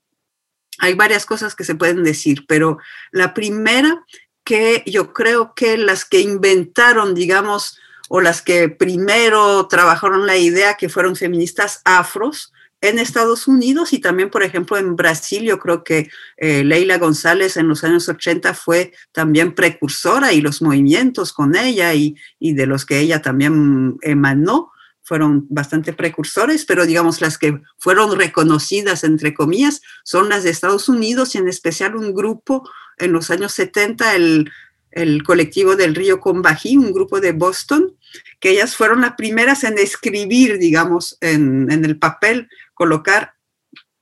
hay 0.79 0.95
varias 0.95 1.25
cosas 1.25 1.55
que 1.55 1.63
se 1.63 1.75
pueden 1.75 2.03
decir, 2.03 2.45
pero 2.47 2.79
la 3.11 3.33
primera 3.33 4.03
que 4.43 4.83
yo 4.85 5.13
creo 5.13 5.53
que 5.55 5.77
las 5.77 6.05
que 6.05 6.19
inventaron, 6.19 7.15
digamos, 7.15 7.77
o 8.09 8.21
las 8.21 8.41
que 8.41 8.69
primero 8.69 9.67
trabajaron 9.67 10.25
la 10.27 10.37
idea, 10.37 10.75
que 10.75 10.89
fueron 10.89 11.15
feministas 11.15 11.81
afros, 11.85 12.53
en 12.83 12.99
Estados 12.99 13.47
Unidos 13.47 13.93
y 13.93 13.99
también, 13.99 14.29
por 14.29 14.43
ejemplo, 14.43 14.77
en 14.77 14.97
Brasil. 14.97 15.43
Yo 15.43 15.57
creo 15.57 15.85
que 15.85 16.09
eh, 16.35 16.65
Leila 16.65 16.97
González 16.97 17.55
en 17.55 17.69
los 17.69 17.85
años 17.85 18.09
80 18.09 18.53
fue 18.53 18.91
también 19.13 19.55
precursora 19.55 20.33
y 20.33 20.41
los 20.41 20.61
movimientos 20.61 21.31
con 21.31 21.55
ella 21.55 21.93
y, 21.93 22.17
y 22.39 22.53
de 22.53 22.65
los 22.65 22.85
que 22.85 22.99
ella 22.99 23.21
también 23.21 23.97
emanó 24.01 24.73
fueron 25.01 25.45
bastante 25.49 25.93
precursores, 25.93 26.65
pero 26.65 26.85
digamos 26.85 27.21
las 27.21 27.37
que 27.37 27.61
fueron 27.77 28.17
reconocidas, 28.17 29.03
entre 29.03 29.33
comillas, 29.33 29.81
son 30.03 30.29
las 30.29 30.43
de 30.43 30.49
Estados 30.49 30.87
Unidos 30.89 31.35
y 31.35 31.37
en 31.37 31.47
especial 31.47 31.95
un 31.95 32.13
grupo 32.13 32.69
en 32.97 33.11
los 33.11 33.29
años 33.29 33.53
70, 33.53 34.15
el, 34.15 34.51
el 34.91 35.23
colectivo 35.23 35.75
del 35.75 35.95
río 35.95 36.19
Combají, 36.19 36.77
un 36.77 36.93
grupo 36.93 37.19
de 37.19 37.31
Boston, 37.31 37.97
que 38.39 38.51
ellas 38.51 38.75
fueron 38.75 39.01
las 39.01 39.13
primeras 39.13 39.63
en 39.63 39.77
escribir, 39.77 40.57
digamos, 40.59 41.17
en, 41.21 41.71
en 41.71 41.85
el 41.85 41.97
papel 41.97 42.49
colocar 42.73 43.33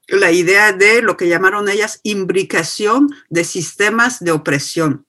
la 0.07 0.31
idea 0.31 0.73
de 0.73 1.01
lo 1.01 1.15
que 1.15 1.29
llamaron 1.29 1.69
ellas 1.69 1.99
imbricación 2.03 3.09
de 3.29 3.43
sistemas 3.43 4.19
de 4.19 4.31
opresión. 4.31 5.05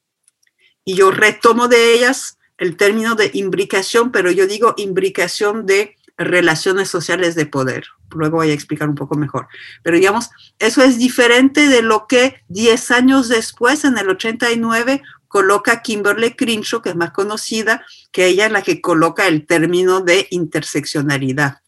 Y 0.84 0.94
yo 0.94 1.10
retomo 1.10 1.68
de 1.68 1.94
ellas 1.94 2.38
el 2.58 2.76
término 2.76 3.14
de 3.16 3.30
imbricación, 3.34 4.12
pero 4.12 4.30
yo 4.30 4.46
digo 4.46 4.74
imbricación 4.76 5.66
de 5.66 5.96
relaciones 6.24 6.88
sociales 6.88 7.34
de 7.34 7.46
poder. 7.46 7.84
Luego 8.10 8.38
voy 8.38 8.50
a 8.50 8.54
explicar 8.54 8.88
un 8.88 8.94
poco 8.94 9.16
mejor. 9.16 9.48
Pero 9.82 9.96
digamos, 9.96 10.30
eso 10.58 10.82
es 10.82 10.98
diferente 10.98 11.68
de 11.68 11.82
lo 11.82 12.06
que 12.06 12.36
10 12.48 12.90
años 12.90 13.28
después, 13.28 13.84
en 13.84 13.98
el 13.98 14.08
89, 14.08 15.02
coloca 15.28 15.80
Kimberly 15.80 16.34
Crenshaw, 16.34 16.82
que 16.82 16.90
es 16.90 16.96
más 16.96 17.12
conocida, 17.12 17.84
que 18.10 18.26
ella 18.26 18.46
es 18.46 18.52
la 18.52 18.62
que 18.62 18.80
coloca 18.80 19.26
el 19.26 19.46
término 19.46 20.00
de 20.00 20.26
interseccionalidad. 20.30 21.62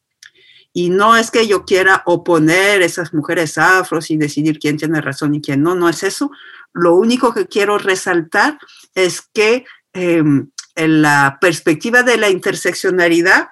Y 0.76 0.90
no 0.90 1.16
es 1.16 1.30
que 1.30 1.46
yo 1.46 1.64
quiera 1.64 2.02
oponer 2.04 2.82
esas 2.82 3.14
mujeres 3.14 3.56
afros 3.58 4.10
y 4.10 4.16
decidir 4.16 4.58
quién 4.58 4.76
tiene 4.76 5.00
razón 5.00 5.34
y 5.34 5.40
quién 5.40 5.62
no, 5.62 5.74
no 5.74 5.88
es 5.88 6.02
eso. 6.02 6.30
Lo 6.72 6.96
único 6.96 7.32
que 7.32 7.46
quiero 7.46 7.78
resaltar 7.78 8.58
es 8.94 9.22
que 9.32 9.64
em, 9.92 10.50
en 10.74 11.02
la 11.02 11.38
perspectiva 11.40 12.02
de 12.02 12.16
la 12.16 12.28
interseccionalidad, 12.28 13.48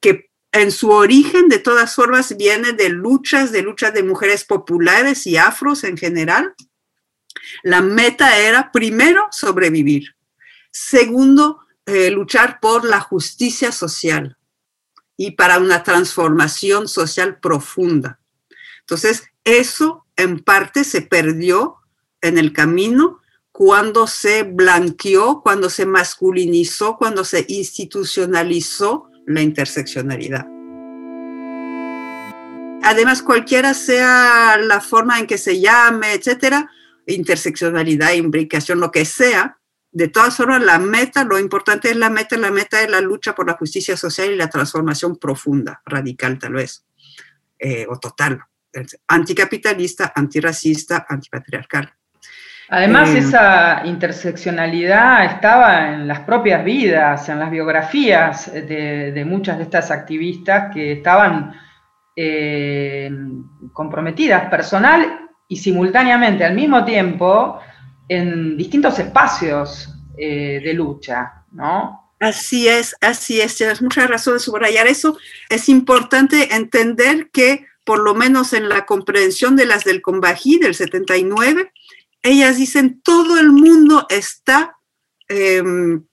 que 0.00 0.30
en 0.54 0.70
su 0.70 0.90
origen 0.90 1.48
de 1.48 1.58
todas 1.58 1.94
formas 1.94 2.36
viene 2.36 2.72
de 2.72 2.88
luchas, 2.88 3.52
de 3.52 3.62
luchas 3.62 3.92
de 3.92 4.02
mujeres 4.02 4.44
populares 4.44 5.26
y 5.26 5.36
afros 5.36 5.84
en 5.84 5.96
general, 5.96 6.54
la 7.62 7.82
meta 7.82 8.38
era 8.38 8.70
primero 8.72 9.26
sobrevivir, 9.30 10.14
segundo 10.70 11.58
eh, 11.86 12.10
luchar 12.10 12.60
por 12.60 12.84
la 12.84 13.00
justicia 13.00 13.72
social, 13.72 14.38
y 15.16 15.32
para 15.32 15.58
una 15.58 15.82
transformación 15.82 16.88
social 16.88 17.38
profunda. 17.40 18.20
Entonces, 18.80 19.24
eso 19.44 20.06
en 20.16 20.38
parte 20.40 20.84
se 20.84 21.02
perdió 21.02 21.76
en 22.20 22.38
el 22.38 22.52
camino 22.52 23.20
cuando 23.52 24.06
se 24.06 24.42
blanqueó, 24.42 25.40
cuando 25.42 25.70
se 25.70 25.86
masculinizó, 25.86 26.96
cuando 26.96 27.24
se 27.24 27.44
institucionalizó 27.48 29.10
la 29.26 29.42
interseccionalidad. 29.42 30.46
Además, 32.82 33.22
cualquiera 33.22 33.72
sea 33.72 34.58
la 34.58 34.80
forma 34.80 35.18
en 35.18 35.26
que 35.26 35.38
se 35.38 35.58
llame, 35.60 36.12
etcétera, 36.12 36.70
interseccionalidad, 37.06 38.12
imbricación, 38.12 38.80
lo 38.80 38.90
que 38.90 39.04
sea, 39.04 39.58
de 39.90 40.08
todas 40.08 40.36
formas, 40.36 40.62
la 40.62 40.78
meta, 40.78 41.24
lo 41.24 41.38
importante 41.38 41.88
es 41.88 41.96
la 41.96 42.10
meta, 42.10 42.36
la 42.36 42.50
meta 42.50 42.82
es 42.82 42.90
la 42.90 43.00
lucha 43.00 43.34
por 43.34 43.46
la 43.46 43.54
justicia 43.54 43.96
social 43.96 44.32
y 44.32 44.36
la 44.36 44.50
transformación 44.50 45.16
profunda, 45.16 45.80
radical 45.86 46.38
tal 46.38 46.54
vez, 46.54 46.84
eh, 47.58 47.86
o 47.88 47.98
total, 47.98 48.40
anticapitalista, 49.06 50.12
antirracista, 50.14 51.06
antipatriarcal. 51.08 51.94
Además, 52.68 53.10
eh, 53.10 53.18
esa 53.18 53.82
interseccionalidad 53.84 55.24
estaba 55.26 55.92
en 55.92 56.08
las 56.08 56.20
propias 56.20 56.64
vidas, 56.64 57.28
en 57.28 57.38
las 57.38 57.50
biografías 57.50 58.52
de, 58.52 59.24
muchas 59.26 59.58
de 59.58 59.64
estas 59.64 59.90
activistas 59.90 60.72
que 60.72 60.92
estaban 60.92 61.54
eh, 62.16 63.10
comprometidas 63.72 64.48
personal 64.48 65.28
y 65.48 65.56
simultáneamente 65.56 66.44
al 66.44 66.54
mismo 66.54 66.84
tiempo 66.84 67.58
en 68.08 68.56
distintos 68.56 68.98
espacios 68.98 69.94
eh, 70.16 70.60
de 70.62 70.74
lucha, 70.74 71.44
¿no? 71.52 72.12
Así 72.20 72.68
es, 72.68 72.96
así 73.00 73.40
es, 73.40 73.56
tienes 73.56 73.82
mucha 73.82 74.06
razón 74.06 74.34
de 74.34 74.40
subrayar 74.40 74.86
eso. 74.86 75.18
Es 75.50 75.68
importante 75.68 76.54
entender 76.54 77.28
que, 77.30 77.66
por 77.84 77.98
lo 77.98 78.14
menos 78.14 78.54
en 78.54 78.68
la 78.68 78.86
comprensión 78.86 79.56
de 79.56 79.66
las 79.66 79.84
del 79.84 80.00
Combají 80.00 80.58
del 80.58 80.74
79, 80.74 81.72
ellas 82.24 82.56
dicen 82.56 83.00
todo 83.02 83.38
el 83.38 83.52
mundo 83.52 84.06
está, 84.08 84.78
em, 85.28 86.04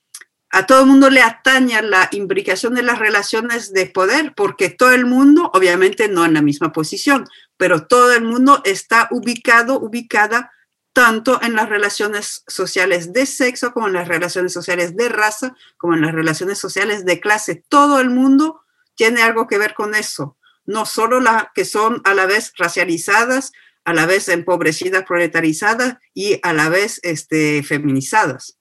a 0.50 0.65
todo 0.65 0.82
el 0.82 0.88
mundo 0.88 1.10
le 1.10 1.22
ataña 1.22 1.82
la 1.82 2.10
imbricación 2.12 2.75
de 2.75 2.84
las 2.84 3.00
relaciones 3.00 3.72
de 3.72 3.86
poder, 3.86 4.34
porque 4.36 4.70
todo 4.70 4.91
el 4.91 5.06
mundo, 5.06 5.50
obviamente 5.53 6.10
no 6.10 6.25
en 6.25 6.34
la 6.34 6.41
misma 6.41 6.74
posición, 6.74 7.25
pero 7.56 7.88
todo 7.88 8.13
el 8.13 8.25
mundo 8.25 8.62
está 8.65 9.08
ubicado, 9.12 9.80
ubicada 9.80 10.51
tanto 10.94 11.41
en 11.41 11.56
las 11.56 11.70
relaciones 11.70 12.44
sociales 12.46 13.13
de 13.13 13.25
sexo 13.25 13.72
como 13.72 13.88
en 13.88 13.94
las 13.94 14.10
relaciones 14.10 14.51
sociales 14.51 14.98
de 14.98 15.08
raza, 15.08 15.56
como 15.77 15.94
en 15.94 16.01
las 16.01 16.12
relaciones 16.13 16.60
sociales 16.60 17.06
de 17.06 17.22
clase. 17.22 17.63
Todo 17.70 18.01
el 18.01 18.10
mundo 18.10 18.65
tiene 18.96 19.22
algo 19.22 19.48
que 19.48 19.58
ver 19.58 19.74
con 19.74 19.96
eso, 19.96 20.38
no 20.65 20.86
solo 20.86 21.22
las 21.22 21.46
que 21.56 21.63
son 21.63 22.01
a 22.03 22.13
la 22.13 22.25
vez 22.25 22.51
racializadas, 22.58 23.53
a 23.84 23.94
la 23.94 24.06
vez 24.06 24.30
empobrecidas, 24.30 25.04
proletarizadas 25.04 25.98
y 26.14 26.40
a 26.44 26.54
la 26.54 26.70
vez 26.70 27.00
este, 27.04 27.64
feminizadas. 27.64 28.58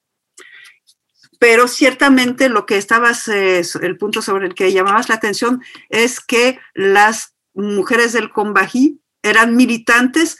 Pero 1.39 1.67
ciertamente 1.67 2.49
lo 2.49 2.65
que 2.65 2.77
estabas, 2.77 3.27
eh, 3.27 3.61
el 3.81 3.97
punto 3.97 4.21
sobre 4.21 4.45
el 4.45 4.53
que 4.53 4.71
llamabas 4.71 5.09
la 5.09 5.15
atención 5.15 5.61
es 5.89 6.19
que 6.19 6.59
las 6.75 7.35
mujeres 7.53 8.13
del 8.13 8.29
Combají 8.29 9.01
eran 9.23 9.55
militantes, 9.55 10.39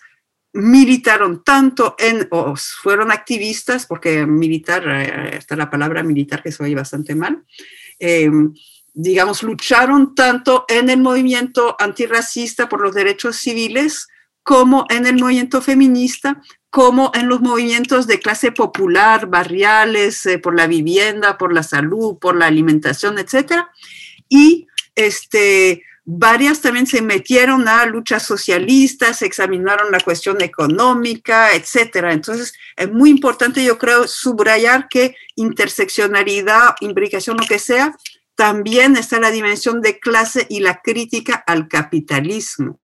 militaron 0.54 1.44
tanto 1.44 1.96
en, 1.98 2.28
o 2.30 2.56
fueron 2.56 3.12
activistas, 3.12 3.86
porque 3.86 4.26
militar, 4.26 4.84
eh, 4.88 5.38
está 5.38 5.56
la 5.56 5.70
palabra 5.70 6.04
militar 6.04 6.44
que 6.44 6.52
se 6.52 6.64
oye 6.64 6.76
bastante 6.76 7.16
mal, 7.16 7.44
em, 8.00 8.54
digamos, 8.94 9.44
lucharon 9.44 10.14
tanto 10.14 10.66
en 10.68 10.90
el 10.90 11.00
movimiento 11.00 11.76
antirracista 11.80 12.68
por 12.68 12.82
los 12.82 12.94
derechos 12.94 13.38
civiles 13.38 14.08
como 14.44 14.86
en 14.90 15.06
el 15.06 15.18
movimiento 15.20 15.62
feminista, 15.62 16.42
como 16.70 17.12
en 17.14 17.28
los 17.28 17.42
movimientos 17.42 18.08
de 18.08 18.20
clase 18.20 18.52
popular, 18.52 19.28
barriales, 19.28 20.26
eh, 20.26 20.40
por 20.40 20.56
la 20.56 20.68
vivienda, 20.68 21.38
por 21.38 21.54
la 21.54 21.64
salud, 21.64 22.18
por 22.18 22.36
la 22.36 22.48
alimentación, 22.48 23.20
etc. 23.20 23.66
Y 24.30 24.68
este, 24.96 25.84
varias 26.06 26.62
también 26.62 26.88
se 26.88 27.02
metieron 27.02 27.68
a 27.68 27.86
luchas 27.86 28.24
socialistas, 28.24 29.22
examinaron 29.22 29.92
la 29.92 30.00
cuestión 30.00 30.42
económica, 30.42 31.54
etc. 31.54 32.08
Entonces, 32.10 32.54
es 32.78 32.92
muy 32.92 33.10
importante, 33.10 33.64
yo 33.64 33.78
creo, 33.78 34.08
subrayar 34.08 34.88
que 34.90 35.16
interseccionalidad, 35.36 36.76
implicación, 36.80 37.38
lo 37.38 37.46
que 37.46 37.60
sea, 37.60 37.96
también 38.36 38.96
está 38.96 39.20
la 39.20 39.30
dimensión 39.30 39.82
de 39.82 40.00
clase 40.00 40.48
y 40.50 40.62
la 40.62 40.82
crítica 40.82 41.44
al 41.46 41.68
capitalismo 41.68 42.81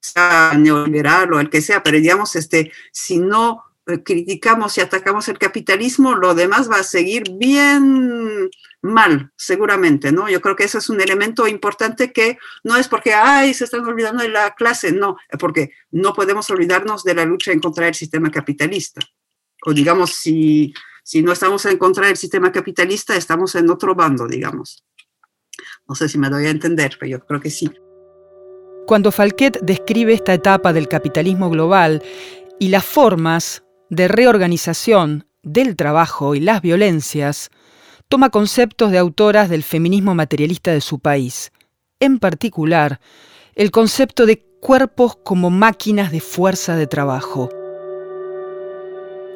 sea 0.00 0.54
neoliberal 0.56 1.32
o 1.32 1.40
el 1.40 1.50
que 1.50 1.60
sea, 1.60 1.82
pero 1.82 1.98
digamos, 1.98 2.36
este, 2.36 2.72
si 2.92 3.18
no 3.18 3.64
eh, 3.86 4.02
criticamos 4.02 4.76
y 4.76 4.80
atacamos 4.80 5.28
el 5.28 5.38
capitalismo, 5.38 6.14
lo 6.14 6.34
demás 6.34 6.70
va 6.70 6.76
a 6.76 6.82
seguir 6.84 7.24
bien 7.36 8.50
mal, 8.82 9.32
seguramente, 9.36 10.12
¿no? 10.12 10.28
Yo 10.28 10.40
creo 10.40 10.56
que 10.56 10.64
ese 10.64 10.78
es 10.78 10.88
un 10.88 11.00
elemento 11.00 11.48
importante 11.48 12.12
que 12.12 12.38
no 12.64 12.76
es 12.76 12.86
porque, 12.86 13.14
ay, 13.14 13.54
se 13.54 13.64
están 13.64 13.84
olvidando 13.86 14.22
de 14.22 14.28
la 14.28 14.54
clase, 14.54 14.92
no, 14.92 15.16
porque 15.38 15.72
no 15.90 16.12
podemos 16.12 16.48
olvidarnos 16.50 17.02
de 17.02 17.14
la 17.14 17.24
lucha 17.24 17.52
en 17.52 17.60
contra 17.60 17.86
del 17.86 17.94
sistema 17.94 18.30
capitalista. 18.30 19.00
O 19.64 19.72
digamos, 19.72 20.14
si, 20.14 20.72
si 21.02 21.22
no 21.22 21.32
estamos 21.32 21.64
en 21.64 21.78
contra 21.78 22.06
del 22.06 22.16
sistema 22.16 22.52
capitalista, 22.52 23.16
estamos 23.16 23.54
en 23.54 23.70
otro 23.70 23.94
bando, 23.94 24.28
digamos. 24.28 24.84
No 25.88 25.94
sé 25.94 26.08
si 26.08 26.18
me 26.18 26.28
doy 26.28 26.46
a 26.46 26.50
entender, 26.50 26.96
pero 27.00 27.10
yo 27.10 27.26
creo 27.26 27.40
que 27.40 27.50
sí. 27.50 27.70
Cuando 28.88 29.12
Falquet 29.12 29.60
describe 29.60 30.14
esta 30.14 30.32
etapa 30.32 30.72
del 30.72 30.88
capitalismo 30.88 31.50
global 31.50 32.02
y 32.58 32.68
las 32.68 32.86
formas 32.86 33.62
de 33.90 34.08
reorganización 34.08 35.26
del 35.42 35.76
trabajo 35.76 36.34
y 36.34 36.40
las 36.40 36.62
violencias, 36.62 37.50
toma 38.08 38.30
conceptos 38.30 38.90
de 38.90 38.96
autoras 38.96 39.50
del 39.50 39.62
feminismo 39.62 40.14
materialista 40.14 40.72
de 40.72 40.80
su 40.80 41.00
país, 41.00 41.52
en 42.00 42.18
particular 42.18 42.98
el 43.54 43.70
concepto 43.72 44.24
de 44.24 44.38
cuerpos 44.62 45.16
como 45.22 45.50
máquinas 45.50 46.10
de 46.10 46.20
fuerza 46.20 46.74
de 46.74 46.86
trabajo. 46.86 47.50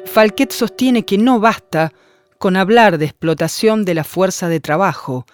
Falquet 0.05 0.51
sostiene 0.51 1.05
que 1.05 1.19
no 1.19 1.39
basta 1.39 1.93
con 2.39 2.57
hablar 2.57 2.97
de 2.97 3.05
explotación 3.05 3.85
de 3.85 3.93
la 3.93 4.03
fuerza 4.03 4.49
de 4.49 4.59
trabajo, 4.59 5.27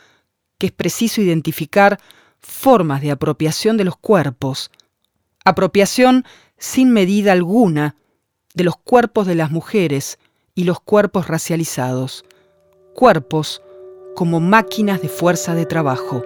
que 0.58 0.66
es 0.68 0.74
preciso 0.74 1.22
identificar 1.22 2.00
formas 2.42 3.02
de 3.02 3.12
apropiación 3.12 3.78
de 3.78 3.86
los 3.86 3.98
cuerpos, 3.98 4.72
apropiación 5.46 6.26
sin 6.58 6.92
medida 6.92 7.32
alguna 7.32 7.96
de 8.54 8.64
los 8.64 8.78
cuerpos 8.78 9.28
de 9.28 9.36
las 9.36 9.52
mujeres 9.52 10.20
y 10.56 10.64
los 10.66 10.80
cuerpos 10.80 11.28
racializados, 11.28 12.26
cuerpos 12.94 13.62
como 14.16 14.40
máquinas 14.40 15.02
de 15.02 15.10
fuerza 15.10 15.56
de 15.56 15.66
trabajo. 15.66 16.24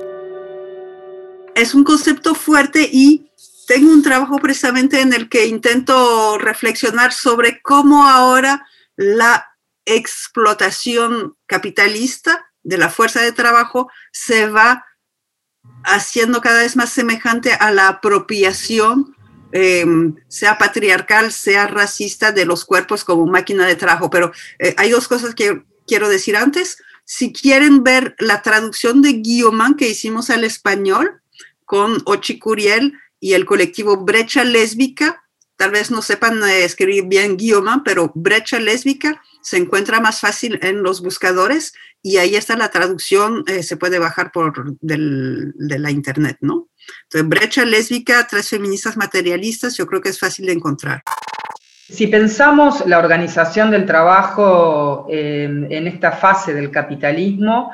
Es 1.56 1.76
un 1.76 1.84
concepto 1.84 2.34
fuerte 2.34 2.90
y 2.92 3.30
tengo 3.68 3.92
un 3.92 4.02
trabajo 4.02 4.38
precisamente 4.40 5.02
en 5.02 5.14
el 5.14 5.30
que 5.30 5.46
intento 5.46 6.38
reflexionar 6.38 7.14
sobre 7.14 7.62
cómo 7.62 8.08
ahora 8.08 8.66
la 8.96 9.48
explotación 9.86 11.36
capitalista 11.46 12.46
de 12.64 12.78
la 12.78 12.90
fuerza 12.90 13.22
de 13.22 13.32
trabajo 13.32 13.90
se 14.12 14.48
va 14.48 14.86
haciendo 15.84 16.42
cada 16.42 16.62
vez 16.62 16.76
más 16.76 16.92
semejante 16.92 17.54
a 17.54 17.72
la 17.72 17.88
apropiación, 17.88 19.16
em, 19.52 20.16
sea 20.28 20.58
patriarcal, 20.58 21.32
sea 21.32 21.68
racista, 21.68 22.32
de 22.32 22.46
los 22.46 22.66
cuerpos 22.66 23.04
como 23.04 23.26
máquina 23.26 23.68
de 23.68 23.76
trabajo. 23.76 24.10
Pero 24.10 24.32
eh, 24.60 24.74
hay 24.78 24.90
dos 24.90 25.08
cosas 25.08 25.36
que 25.36 25.64
quiero 25.86 26.10
decir 26.10 26.36
antes. 26.36 26.78
Si 27.06 27.34
quieren 27.34 27.84
ver 27.84 28.16
la 28.20 28.42
traducción 28.42 29.02
de 29.02 29.14
Guillaume 29.14 29.76
que 29.78 29.90
hicimos 29.90 30.30
al 30.30 30.44
español 30.44 31.22
con 31.66 32.02
Ochi 32.06 32.40
Curiel 32.40 32.94
y 33.20 33.34
el 33.34 33.46
colectivo 33.46 33.98
Brecha 33.98 34.44
Lésbica, 34.44 35.24
tal 35.58 35.72
vez 35.72 35.92
no 35.92 36.02
sepan 36.02 36.42
eh, 36.44 36.64
escribir 36.64 37.06
bien 37.06 37.38
Guillaume, 37.38 37.82
pero 37.84 38.12
Brecha 38.16 38.60
Lésbica 38.60 39.22
se 39.42 39.58
encuentra 39.58 40.00
más 40.00 40.22
fácil 40.22 40.60
en 40.62 40.82
los 40.82 41.02
buscadores 41.02 41.74
y 42.04 42.18
ahí 42.18 42.36
está 42.36 42.56
la 42.56 42.70
traducción, 42.70 43.44
eh, 43.48 43.64
se 43.64 43.78
puede 43.78 43.98
bajar 43.98 44.32
por 44.32 44.76
de 44.82 45.80
la 45.80 45.90
internet, 45.90 46.38
¿no? 46.42 46.68
Entonces, 47.04 47.30
brecha 47.30 47.66
lésbica, 47.66 48.28
tres 48.30 48.50
feministas 48.50 48.98
materialistas, 48.98 49.78
yo 49.78 49.88
creo 49.88 50.02
que 50.02 50.10
es 50.10 50.20
fácil 50.20 50.46
de 50.46 50.52
encontrar. 50.52 51.02
Si 51.90 52.08
pensamos 52.08 52.86
la 52.86 53.00
organización 53.00 53.72
del 53.72 53.86
trabajo 53.86 55.08
en 55.10 55.88
esta 55.88 56.12
fase 56.12 56.54
del 56.54 56.72
capitalismo, 56.72 57.72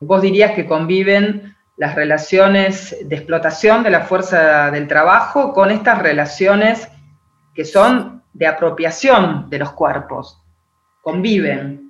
vos 0.00 0.22
dirías 0.22 0.52
que 0.52 0.66
conviven 0.66 1.54
las 1.76 1.94
relaciones 1.94 2.96
de 3.04 3.16
explotación 3.16 3.82
de 3.82 3.90
la 3.90 4.02
fuerza 4.02 4.70
del 4.70 4.88
trabajo 4.88 5.52
con 5.52 5.70
estas 5.70 6.00
relaciones 6.00 6.88
que 7.54 7.64
son 7.64 8.22
de 8.32 8.46
apropiación 8.46 9.48
de 9.50 9.58
los 9.58 9.72
cuerpos. 9.72 10.42
Conviven. 11.02 11.85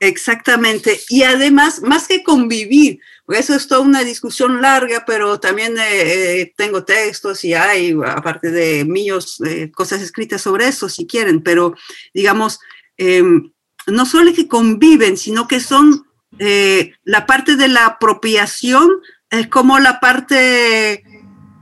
Exactamente. 0.00 1.00
Y 1.08 1.24
además, 1.24 1.82
más 1.82 2.06
que 2.06 2.22
convivir, 2.22 3.00
porque 3.26 3.40
eso 3.40 3.54
es 3.54 3.66
toda 3.66 3.80
una 3.80 4.04
discusión 4.04 4.62
larga, 4.62 5.04
pero 5.04 5.40
también 5.40 5.76
eh, 5.76 6.40
eh, 6.40 6.52
tengo 6.56 6.84
textos 6.84 7.44
y 7.44 7.54
hay, 7.54 7.96
aparte 8.06 8.50
de 8.50 8.84
míos, 8.84 9.40
eh, 9.44 9.70
cosas 9.72 10.00
escritas 10.00 10.40
sobre 10.40 10.68
eso, 10.68 10.88
si 10.88 11.06
quieren, 11.06 11.42
pero 11.42 11.74
digamos, 12.14 12.60
em, 12.96 13.50
no 13.88 14.06
solo 14.06 14.32
que 14.32 14.46
conviven, 14.46 15.16
sino 15.16 15.48
que 15.48 15.60
son 15.60 16.04
la 17.04 17.26
parte 17.26 17.56
de 17.56 17.68
la 17.68 17.86
apropiación, 17.86 18.88
es 19.30 19.48
como 19.48 19.78
la 19.80 19.98
parte 19.98 21.02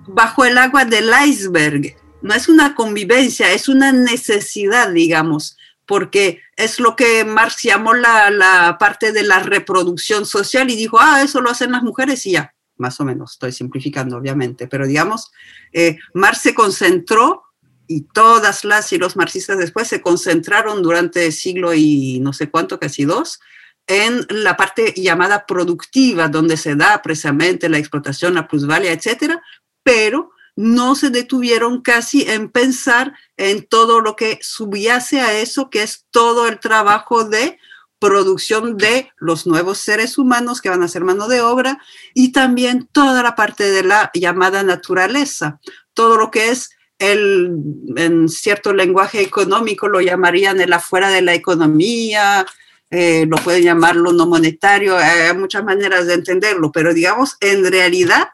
bajo 0.09 0.45
el 0.45 0.59
agua 0.59 0.85
del 0.85 1.11
iceberg. 1.27 1.97
No 2.21 2.35
es 2.35 2.49
una 2.49 2.75
convivencia, 2.75 3.53
es 3.53 3.69
una 3.69 3.93
necesidad, 3.93 4.93
digamos 4.93 5.57
porque 5.87 6.43
es 6.57 6.81
lo 6.81 6.97
que 6.97 7.25
Marx 7.25 7.63
llamó 7.63 7.95
la, 7.95 8.77
parte 8.79 9.13
de 9.13 9.23
la 9.23 9.39
reproducción 9.41 10.27
social 10.27 10.71
y 10.71 10.77
dijo, 10.77 10.99
ah, 11.01 11.23
eso 11.23 11.41
lo 11.41 11.51
hacen 11.51 11.73
las 11.73 11.83
mujeres 11.83 12.27
y 12.27 12.33
ya, 12.33 12.55
más 12.77 13.01
o 13.01 13.05
menos, 13.05 13.33
estoy 13.33 13.53
simplificando 13.53 14.17
obviamente, 14.17 14.67
pero 14.67 14.87
digamos, 14.87 15.31
eh, 15.73 15.97
Marx 16.13 16.41
se 16.41 16.55
concentró 16.55 17.45
y 17.87 18.03
todas 18.03 18.65
las 18.65 18.93
y 18.93 18.99
los 18.99 19.17
marxistas 19.17 19.59
después 19.59 19.87
se 19.87 20.01
concentraron 20.01 20.83
durante 20.83 21.31
siglo 21.31 21.73
y 21.73 22.19
no 22.21 22.33
sé 22.33 22.51
cuánto, 22.51 22.81
casi 22.81 23.05
dos, 23.05 23.41
en 23.87 24.27
la 24.29 24.57
parte 24.57 24.93
llamada 24.97 25.47
productiva, 25.47 26.29
donde 26.29 26.57
se 26.57 26.75
da 26.75 27.01
precisamente 27.03 27.69
la 27.69 27.79
explotación, 27.79 28.35
la 28.35 28.49
plusvalía, 28.49 28.93
etcétera, 28.93 29.41
pero 29.85 30.33
no 30.57 30.95
se 30.95 31.11
detuvieron 31.11 31.83
casi 31.83 32.23
en 32.23 32.51
pensar 32.51 33.13
en 33.37 33.67
todo 33.67 34.01
lo 34.01 34.17
que 34.17 34.39
subyace 34.41 35.21
a 35.21 35.39
eso, 35.39 35.69
que 35.69 35.83
es 35.83 36.07
todo 36.11 36.49
el 36.49 36.59
trabajo 36.59 37.25
de 37.25 37.59
producción 37.99 38.77
de 38.77 39.11
los 39.19 39.47
nuevos 39.47 39.79
seres 39.79 40.19
humanos 40.19 40.61
que 40.61 40.69
van 40.69 40.83
a 40.83 40.89
ser 40.89 41.05
mano 41.05 41.29
de 41.29 41.41
obra 41.41 41.79
y 42.15 42.33
también 42.33 42.89
toda 42.91 43.23
la 43.23 43.35
parte 43.35 43.71
de 43.71 43.83
la 43.83 44.11
llamada 44.15 44.63
naturaleza, 44.63 45.61
todo 45.95 46.17
lo 46.17 46.31
que 46.31 46.51
es 46.51 46.71
el, 46.99 47.53
en 47.97 48.29
cierto 48.29 48.73
lenguaje 48.73 49.21
económico 49.21 49.89
lo 49.89 50.01
llamarían 50.01 50.61
el 50.61 50.73
afuera 50.73 51.11
de 51.11 51.23
la 51.23 51.35
economía, 51.35 52.47
eh, 52.91 53.27
lo 53.29 53.37
pueden 53.39 53.63
llamar 53.63 53.97
lo 53.97 54.13
no 54.13 54.27
monetario, 54.27 54.97
hay 54.97 55.37
muchas 55.37 55.65
maneras 55.65 56.07
de 56.07 56.15
entenderlo, 56.15 56.71
pero 56.73 56.95
digamos, 56.95 57.37
en 57.41 57.71
realidad 57.71 58.29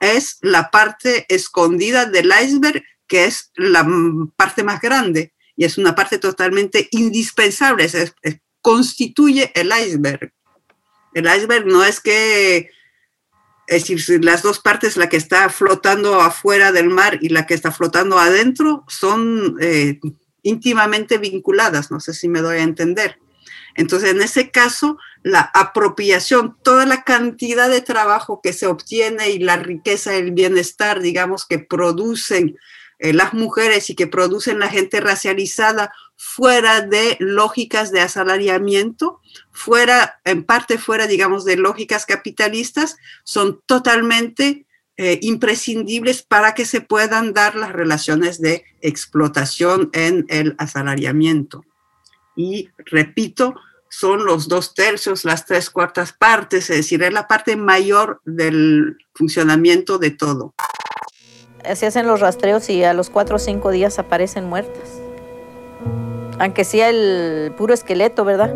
es 0.00 0.38
la 0.42 0.70
parte 0.70 1.26
escondida 1.28 2.06
del 2.06 2.32
iceberg, 2.42 2.82
que 3.06 3.24
es 3.24 3.50
la 3.54 3.86
parte 4.36 4.64
más 4.64 4.80
grande 4.80 5.32
y 5.56 5.64
es 5.64 5.78
una 5.78 5.94
parte 5.94 6.18
totalmente 6.18 6.88
indispensable, 6.90 7.88
constituye 8.60 9.52
el 9.54 9.68
iceberg. 9.68 10.32
El 11.14 11.24
iceberg 11.24 11.66
no 11.66 11.82
es 11.82 12.00
que, 12.00 12.70
es 13.66 13.88
decir, 13.88 14.22
las 14.22 14.42
dos 14.42 14.58
partes, 14.58 14.98
la 14.98 15.08
que 15.08 15.16
está 15.16 15.48
flotando 15.48 16.20
afuera 16.20 16.72
del 16.72 16.90
mar 16.90 17.18
y 17.22 17.30
la 17.30 17.46
que 17.46 17.54
está 17.54 17.72
flotando 17.72 18.18
adentro, 18.18 18.84
son 18.86 19.56
eh, 19.60 19.98
íntimamente 20.42 21.16
vinculadas, 21.16 21.90
no 21.90 22.00
sé 22.00 22.12
si 22.12 22.28
me 22.28 22.42
doy 22.42 22.58
a 22.58 22.62
entender. 22.62 23.18
Entonces, 23.76 24.10
en 24.10 24.22
ese 24.22 24.50
caso, 24.50 24.98
la 25.22 25.40
apropiación, 25.40 26.56
toda 26.62 26.86
la 26.86 27.02
cantidad 27.02 27.68
de 27.68 27.82
trabajo 27.82 28.40
que 28.42 28.52
se 28.52 28.66
obtiene 28.66 29.30
y 29.30 29.38
la 29.38 29.56
riqueza, 29.56 30.14
el 30.14 30.32
bienestar, 30.32 31.00
digamos, 31.00 31.46
que 31.46 31.58
producen 31.58 32.56
eh, 32.98 33.12
las 33.12 33.34
mujeres 33.34 33.90
y 33.90 33.94
que 33.94 34.06
producen 34.06 34.58
la 34.58 34.68
gente 34.68 35.00
racializada 35.00 35.92
fuera 36.16 36.80
de 36.80 37.16
lógicas 37.20 37.92
de 37.92 38.00
asalariamiento, 38.00 39.20
fuera, 39.50 40.20
en 40.24 40.44
parte 40.44 40.78
fuera, 40.78 41.06
digamos, 41.06 41.44
de 41.44 41.56
lógicas 41.56 42.06
capitalistas, 42.06 42.96
son 43.22 43.60
totalmente 43.66 44.66
eh, 44.96 45.18
imprescindibles 45.20 46.22
para 46.22 46.54
que 46.54 46.64
se 46.64 46.80
puedan 46.80 47.34
dar 47.34 47.54
las 47.54 47.72
relaciones 47.72 48.40
de 48.40 48.64
explotación 48.80 49.90
en 49.92 50.24
el 50.30 50.54
asalariamiento. 50.56 51.66
Y 52.34 52.70
repito, 52.78 53.54
son 53.88 54.24
los 54.24 54.48
dos 54.48 54.74
tercios, 54.74 55.24
las 55.24 55.46
tres 55.46 55.70
cuartas 55.70 56.12
partes, 56.12 56.70
es 56.70 56.76
decir, 56.76 57.02
es 57.02 57.12
la 57.12 57.28
parte 57.28 57.56
mayor 57.56 58.20
del 58.24 58.98
funcionamiento 59.14 59.98
de 59.98 60.10
todo. 60.10 60.54
Se 61.74 61.86
hacen 61.86 62.06
los 62.06 62.20
rastreos 62.20 62.68
y 62.70 62.84
a 62.84 62.92
los 62.92 63.10
cuatro 63.10 63.36
o 63.36 63.38
cinco 63.38 63.70
días 63.70 63.98
aparecen 63.98 64.44
muertas. 64.44 65.00
Aunque 66.38 66.64
sea 66.64 66.90
el 66.90 67.52
puro 67.56 67.74
esqueleto, 67.74 68.24
¿verdad? 68.24 68.54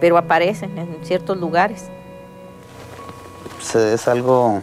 Pero 0.00 0.16
aparecen 0.16 0.78
en 0.78 1.04
ciertos 1.04 1.36
lugares. 1.36 1.84
es 3.74 4.08
algo, 4.08 4.62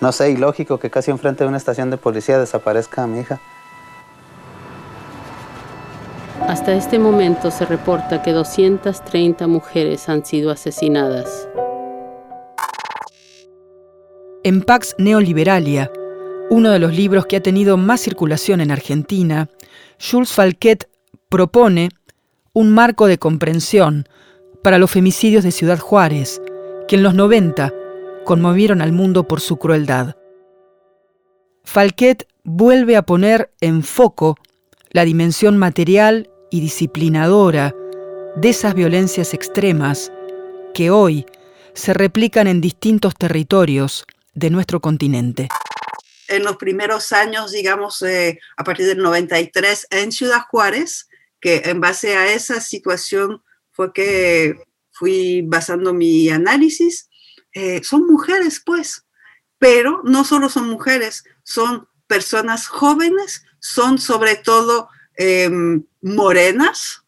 no 0.00 0.12
sé, 0.12 0.30
ilógico 0.30 0.78
que 0.78 0.90
casi 0.90 1.10
enfrente 1.10 1.44
de 1.44 1.48
una 1.48 1.58
estación 1.58 1.90
de 1.90 1.98
policía 1.98 2.38
desaparezca 2.38 3.06
mi 3.06 3.20
hija. 3.20 3.40
Hasta 6.48 6.74
este 6.74 6.98
momento 6.98 7.50
se 7.50 7.64
reporta 7.64 8.22
que 8.22 8.32
230 8.32 9.46
mujeres 9.46 10.10
han 10.10 10.26
sido 10.26 10.50
asesinadas. 10.50 11.48
En 14.42 14.60
Pax 14.60 14.94
Neoliberalia, 14.98 15.90
uno 16.50 16.70
de 16.70 16.78
los 16.78 16.94
libros 16.94 17.24
que 17.24 17.36
ha 17.36 17.42
tenido 17.42 17.78
más 17.78 18.02
circulación 18.02 18.60
en 18.60 18.70
Argentina, 18.70 19.48
Jules 19.98 20.32
Falquet 20.32 20.86
propone 21.30 21.88
un 22.52 22.72
marco 22.74 23.06
de 23.06 23.18
comprensión 23.18 24.06
para 24.62 24.76
los 24.78 24.90
femicidios 24.90 25.44
de 25.44 25.50
Ciudad 25.50 25.78
Juárez, 25.78 26.42
que 26.86 26.96
en 26.96 27.02
los 27.02 27.14
90 27.14 27.72
conmovieron 28.26 28.82
al 28.82 28.92
mundo 28.92 29.26
por 29.26 29.40
su 29.40 29.56
crueldad. 29.56 30.14
Falquet 31.64 32.28
vuelve 32.44 32.96
a 32.96 33.02
poner 33.02 33.50
en 33.62 33.82
foco 33.82 34.36
la 34.90 35.06
dimensión 35.06 35.56
material 35.56 36.28
y 36.54 36.60
disciplinadora 36.60 37.74
de 38.36 38.50
esas 38.50 38.74
violencias 38.74 39.34
extremas 39.34 40.12
que 40.72 40.88
hoy 40.88 41.26
se 41.74 41.92
replican 41.92 42.46
en 42.46 42.60
distintos 42.60 43.16
territorios 43.16 44.06
de 44.34 44.50
nuestro 44.50 44.78
continente. 44.78 45.48
En 46.28 46.44
los 46.44 46.56
primeros 46.56 47.10
años, 47.10 47.50
digamos, 47.50 48.00
eh, 48.02 48.38
a 48.56 48.62
partir 48.62 48.86
del 48.86 48.98
93, 48.98 49.88
en 49.90 50.12
Ciudad 50.12 50.42
Juárez, 50.48 51.08
que 51.40 51.62
en 51.64 51.80
base 51.80 52.16
a 52.16 52.32
esa 52.32 52.60
situación 52.60 53.42
fue 53.72 53.92
que 53.92 54.54
fui 54.92 55.42
basando 55.42 55.92
mi 55.92 56.28
análisis, 56.28 57.10
eh, 57.52 57.82
son 57.82 58.06
mujeres, 58.06 58.62
pues, 58.64 59.04
pero 59.58 60.02
no 60.04 60.22
solo 60.22 60.48
son 60.48 60.68
mujeres, 60.68 61.24
son 61.42 61.88
personas 62.06 62.68
jóvenes, 62.68 63.44
son 63.58 63.98
sobre 63.98 64.36
todo 64.36 64.88
em, 65.16 65.84
morenas, 66.02 67.04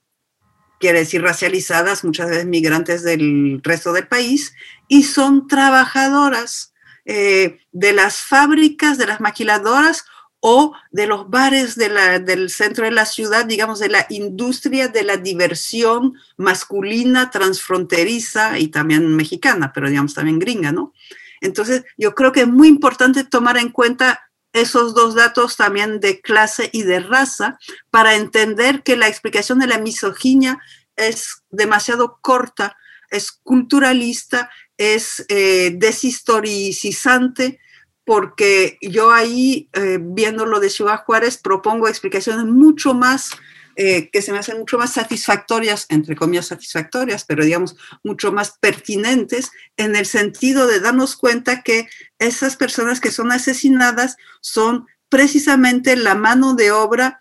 quiere 0.79 1.01
decir 1.01 1.23
racializadas, 1.23 2.05
muchas 2.05 2.29
veces 2.29 2.47
migrantes 2.47 3.03
del 3.03 3.61
resto 3.62 3.92
del 3.92 4.09
país, 4.09 4.55
y 4.88 5.05
son 5.05 5.49
trabajadoras 5.49 6.73
eh, 7.05 7.61
de 7.73 7.92
las 7.92 8.21
fábricas, 8.21 8.99
de 8.99 9.07
las 9.07 9.21
maquiladoras 9.21 10.05
o 10.40 10.75
de 10.92 11.07
los 11.07 11.29
bares 11.31 11.77
del 11.77 12.51
centro 12.51 12.85
de 12.85 12.90
la 12.90 13.07
ciudad, 13.07 13.47
digamos, 13.47 13.79
de 13.81 13.88
la 13.88 14.07
industria 14.11 14.88
de 14.88 15.03
la 15.03 15.16
diversión 15.16 16.14
masculina, 16.37 17.31
transfronteriza 17.31 18.59
y 18.59 18.69
también 18.69 19.16
mexicana, 19.16 19.73
pero 19.75 19.88
digamos 19.88 20.14
también 20.14 20.38
gringa, 20.38 20.73
¿no? 20.73 20.92
Entonces, 21.40 21.85
yo 21.97 22.14
creo 22.14 22.33
que 22.33 22.42
es 22.42 22.49
muy 22.49 22.69
importante 22.69 23.25
tomar 23.25 23.57
en 23.57 23.71
cuenta 23.71 24.25
esos 24.59 24.95
dos 24.95 25.14
datos 25.14 25.57
también 25.57 26.01
de 26.01 26.21
clase 26.21 26.71
y 26.73 26.83
de 26.83 27.01
raza 27.01 27.59
para 27.90 28.14
entender 28.14 28.83
que 28.83 28.97
la 28.97 29.09
explicación 29.09 29.59
de 29.59 29.66
la 29.66 29.79
misoginia 29.79 30.59
es 30.97 31.42
demasiado 31.51 32.19
corta, 32.23 32.77
es 33.11 33.31
culturalista 33.31 34.51
es 34.79 35.25
eh, 35.29 35.73
deshistoricizante 35.75 37.61
porque 38.05 38.79
yo 38.81 39.11
ahí, 39.11 39.69
eh, 39.73 39.99
viendo 40.01 40.47
lo 40.47 40.61
de 40.61 40.71
Ciudad 40.71 41.03
Juárez, 41.05 41.38
propongo 41.38 41.88
explicaciones 41.88 42.45
mucho 42.45 42.95
más, 42.95 43.31
eh, 43.76 44.10
que 44.10 44.22
se 44.22 44.32
me 44.32 44.38
hacen 44.38 44.58
mucho 44.58 44.78
más 44.78 44.94
satisfactorias, 44.94 45.86
entre 45.90 46.16
comillas 46.16 46.46
satisfactorias, 46.46 47.24
pero 47.24 47.44
digamos 47.44 47.76
mucho 48.02 48.32
más 48.32 48.58
pertinentes, 48.58 49.50
en 49.76 49.94
el 49.96 50.06
sentido 50.06 50.66
de 50.66 50.80
darnos 50.80 51.16
cuenta 51.16 51.62
que 51.62 51.86
esas 52.18 52.56
personas 52.56 53.00
que 53.00 53.10
son 53.10 53.30
asesinadas 53.32 54.16
son 54.40 54.86
precisamente 55.08 55.94
la 55.96 56.14
mano 56.14 56.54
de 56.54 56.72
obra 56.72 57.20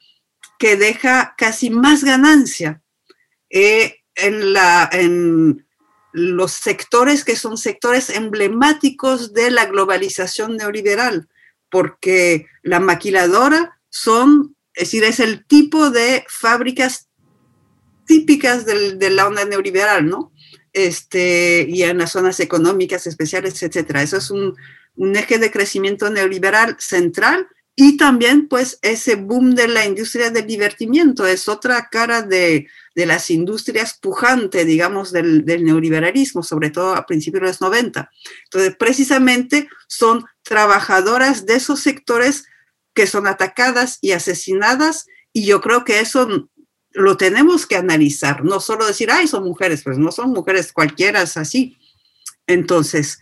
que 0.57 0.77
deja 0.77 1.35
casi 1.37 1.69
más 1.69 2.03
ganancia 2.03 2.81
en, 3.49 4.53
la, 4.53 4.89
en, 4.91 5.65
los 6.15 6.53
sectores 6.53 7.25
que 7.25 7.35
son 7.35 7.57
sectores 7.57 8.09
emblemáticos 8.09 9.33
de 9.33 9.51
la 9.51 9.65
globalización 9.65 10.55
neoliberal, 10.55 11.27
porque 11.69 12.47
la 12.63 12.79
maquiladora 12.79 13.81
son, 13.89 14.54
es 14.75 14.85
decir, 14.85 15.03
es 15.03 15.19
el 15.19 15.45
tipo 15.45 15.89
de 15.89 16.25
fábricas 16.27 17.07
típicas 18.05 18.65
de 18.65 19.09
la 19.09 19.27
onda 19.27 19.45
neoliberal, 19.45 20.07
¿no? 20.07 20.31
Este, 20.73 21.65
y 21.67 21.83
en 21.83 21.97
las 21.97 22.11
zonas 22.11 22.39
económicas 22.39 23.07
especiales, 23.07 23.63
etcétera. 23.63 24.03
Eso 24.03 24.17
es 24.17 24.29
un, 24.29 24.55
un 24.95 25.15
eje 25.15 25.39
de 25.39 25.49
crecimiento 25.49 26.09
neoliberal 26.09 26.75
central 26.79 27.47
y 27.77 27.97
también, 27.97 28.47
pues, 28.47 28.79
ese 28.81 29.15
boom 29.15 29.53
de 29.53 29.67
la 29.67 29.85
industria 29.85 30.31
del 30.31 30.47
divertimiento 30.47 31.27
es 31.27 31.49
otra 31.49 31.89
cara 31.91 32.21
de, 32.21 32.67
de 32.95 33.05
las 33.05 33.29
industrias 33.29 33.97
pujante, 34.01 34.63
digamos, 34.63 35.11
del, 35.11 35.43
del, 35.43 35.65
neoliberalismo, 35.65 36.41
sobre 36.41 36.69
todo 36.69 36.95
a 36.95 37.05
principios 37.05 37.41
de 37.41 37.47
los 37.49 37.61
90. 37.61 38.09
Entonces, 38.45 38.75
precisamente 38.77 39.67
son 39.87 40.25
trabajadoras 40.43 41.45
de 41.45 41.55
esos 41.55 41.81
sectores 41.81 42.45
que 42.95 43.05
son 43.05 43.27
atacadas 43.27 43.99
y 44.01 44.13
asesinadas, 44.13 45.05
y 45.33 45.45
yo 45.45 45.61
creo 45.61 45.83
que 45.83 45.99
eso 45.99 46.49
lo 46.91 47.17
tenemos 47.17 47.67
que 47.67 47.75
analizar, 47.75 48.43
no 48.45 48.61
solo 48.61 48.87
decir, 48.87 49.11
ay, 49.11 49.27
son 49.27 49.43
mujeres, 49.43 49.83
pues 49.83 49.97
no 49.97 50.11
son 50.11 50.31
mujeres 50.31 50.71
cualquiera, 50.71 51.21
es 51.21 51.35
así. 51.35 51.77
Entonces, 52.47 53.19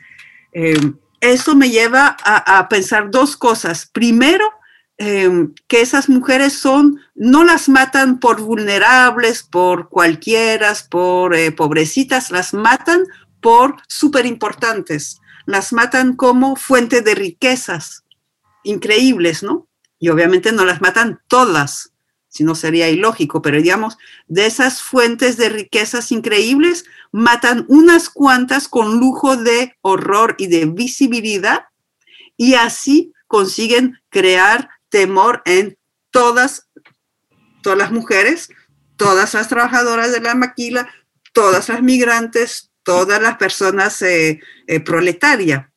eh, 0.53 0.79
eso 1.21 1.55
me 1.55 1.71
lleva 1.71 2.15
a, 2.23 2.69
pensar 2.69 3.09
dos 3.09 3.35
cosas. 3.35 3.89
Primero, 3.91 4.45
em, 4.97 5.55
que 5.67 5.81
esas 5.81 6.07
mujeres 6.07 6.53
son, 6.53 6.99
no 7.15 7.43
las 7.43 7.67
matan 7.67 8.19
por 8.19 8.41
vulnerables, 8.41 9.41
por 9.41 9.89
cualquiera, 9.89 10.71
por 10.91 11.33
eh, 11.33 11.51
pobrecitas, 11.51 12.29
las 12.29 12.53
matan 12.53 13.03
por 13.41 13.77
súper 13.87 14.27
importantes, 14.27 15.19
las 15.47 15.73
matan 15.73 16.15
como 16.15 16.55
fuente 16.55 17.01
de 17.01 17.15
riquezas 17.15 18.02
increíbles, 18.63 19.43
¿no? 19.43 19.67
Y 19.99 20.09
obviamente 20.09 20.51
no 20.51 20.65
las 20.65 20.81
matan 20.81 21.21
todas, 21.27 21.93
si 22.27 22.43
no 22.43 22.55
sería 22.55 22.89
ilógico, 22.89 23.41
pero 23.41 23.57
digamos, 23.57 23.97
de 24.27 24.45
esas 24.45 24.81
fuentes 24.81 25.37
de 25.37 25.49
riquezas 25.49 26.11
increíbles, 26.11 26.85
matan 27.11 27.65
unas 27.69 28.09
cuantas 28.09 28.67
con 28.67 28.99
lujo 28.99 29.37
de 29.37 29.75
horror 29.81 30.35
y 30.39 30.47
de 30.47 30.65
visibilidad 30.65 31.65
y 32.35 32.55
así 32.55 33.13
consiguen 33.27 33.99
crear 34.09 34.69
temor 34.89 35.41
en 35.45 35.77
todas, 36.11 36.67
todas 37.61 37.77
las 37.77 37.91
mujeres, 37.91 38.49
todas 38.97 39.33
las 39.33 39.47
trabajadoras 39.47 40.11
de 40.11 40.21
la 40.21 40.35
maquila, 40.35 40.89
todas 41.33 41.69
las 41.69 41.81
migrantes, 41.81 42.71
todas 42.83 43.21
las 43.21 43.37
personas 43.37 44.01
eh, 44.01 44.39
eh, 44.67 44.79
proletarias. 44.79 45.67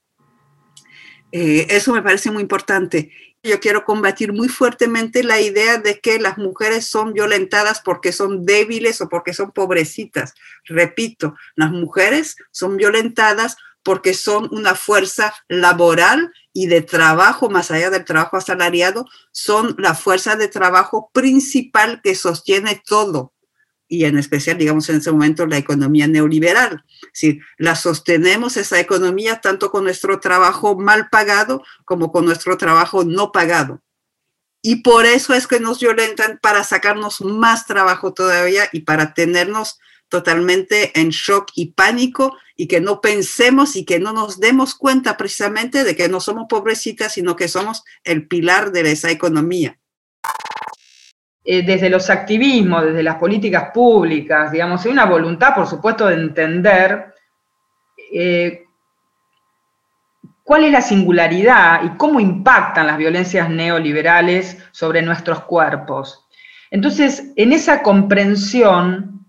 Eh, 1.39 1.67
eso 1.71 1.93
me 1.93 2.03
parece 2.03 2.31
muy 2.31 2.41
importante 2.43 3.11
yo 3.47 3.61
quiero 3.61 3.85
combatir 3.85 4.33
muy 4.33 4.49
fuertemente 4.49 5.23
la 5.23 5.41
idea 5.41 5.79
de 5.79 6.01
que 6.01 6.19
las 6.19 6.37
mujeres 6.37 6.87
son 6.87 7.13
violentadas 7.13 7.81
porque 7.81 8.13
son 8.13 8.45
débiles 8.45 9.01
o 9.01 9.09
porque 9.09 9.33
son 9.33 9.53
pobrecitas. 9.53 10.35
Repito, 10.65 11.35
las 11.55 11.71
mujeres 11.71 12.37
son 12.51 12.77
violentadas 12.77 13.57
porque 13.83 14.15
son 14.15 14.49
una 14.51 14.75
fuerza 14.75 15.33
laboral 15.49 16.33
y 16.53 16.67
de 16.67 16.83
trabajo, 16.83 17.49
más 17.49 17.71
allá 17.71 17.91
del 17.91 18.05
trabajo 18.05 18.37
asalariado, 18.37 19.07
son 19.31 19.77
la 19.79 19.95
fuerza 19.95 20.35
de 20.35 20.49
trabajo 20.49 21.11
principal 21.13 22.01
que 22.03 22.17
sostiene 22.17 22.83
todo 22.85 23.33
y 23.89 24.05
en 24.05 24.19
especial, 24.19 24.59
digamos, 24.59 24.89
en 24.89 24.97
ese 24.97 25.13
momento 25.13 25.47
la 25.47 25.59
economía 25.59 26.07
neoliberal. 26.07 26.85
Si 27.13 27.41
la 27.57 27.77
sostenemos 27.77 28.57
esa 28.57 28.81
economía 28.81 29.41
tanto 29.41 29.71
con 29.71 29.85
nuestro 29.85 30.21
trabajo 30.21 30.77
mal 30.77 31.09
pagado 31.11 31.63
como 31.85 32.13
con 32.13 32.25
nuestro 32.25 32.57
trabajo 32.57 33.05
no 33.05 33.33
pagado. 33.33 33.83
y 34.63 34.83
por 34.83 35.07
eso 35.07 35.33
es 35.33 35.47
que 35.47 35.61
nos 35.61 35.79
violentan 35.79 36.41
para 36.43 36.65
sacarnos 36.65 37.21
más 37.21 37.67
trabajo 37.67 38.13
todavía 38.13 38.69
y 38.73 38.81
para 38.81 39.15
tenernos 39.15 39.79
totalmente 40.09 40.99
en 40.99 41.11
shock 41.11 41.51
y 41.55 41.73
pánico 41.73 42.37
y 42.57 42.69
que 42.69 42.81
no 42.81 43.01
pensemos 43.01 43.77
y 43.77 43.85
que 43.85 43.99
no 43.99 44.13
nos 44.13 44.41
demos 44.41 44.75
cuenta 44.75 45.17
precisamente 45.17 45.85
de 45.85 45.95
que 45.95 46.09
no 46.09 46.21
somos 46.21 46.47
pobrecitas, 46.49 47.15
sino 47.15 47.37
que 47.37 47.49
somos 47.49 47.85
el 48.05 48.27
pilar 48.27 48.73
de 48.73 48.91
esa 48.91 49.11
economía. 49.11 49.79
Eh, 51.49 51.63
desde 51.63 51.89
los 51.89 52.11
activismos, 52.11 52.87
desde 52.87 53.05
las 53.05 53.15
políticas 53.19 53.71
públicas, 53.73 54.51
digamos, 54.51 54.85
hay 54.85 54.91
una 54.91 55.05
voluntad, 55.05 55.55
por 55.55 55.69
supuesto, 55.69 56.09
de 56.09 56.15
entender 56.15 57.15
eh, 58.13 58.65
cuál 60.43 60.65
es 60.65 60.73
la 60.73 60.81
singularidad 60.81 61.85
y 61.85 61.97
cómo 61.97 62.19
impactan 62.19 62.89
las 62.89 62.99
violencias 62.99 63.49
neoliberales 63.49 64.59
sobre 64.73 65.03
nuestros 65.03 65.45
cuerpos. 65.45 66.27
Entonces, 66.69 67.33
en 67.37 67.53
esa 67.53 67.81
comprensión, 67.81 69.25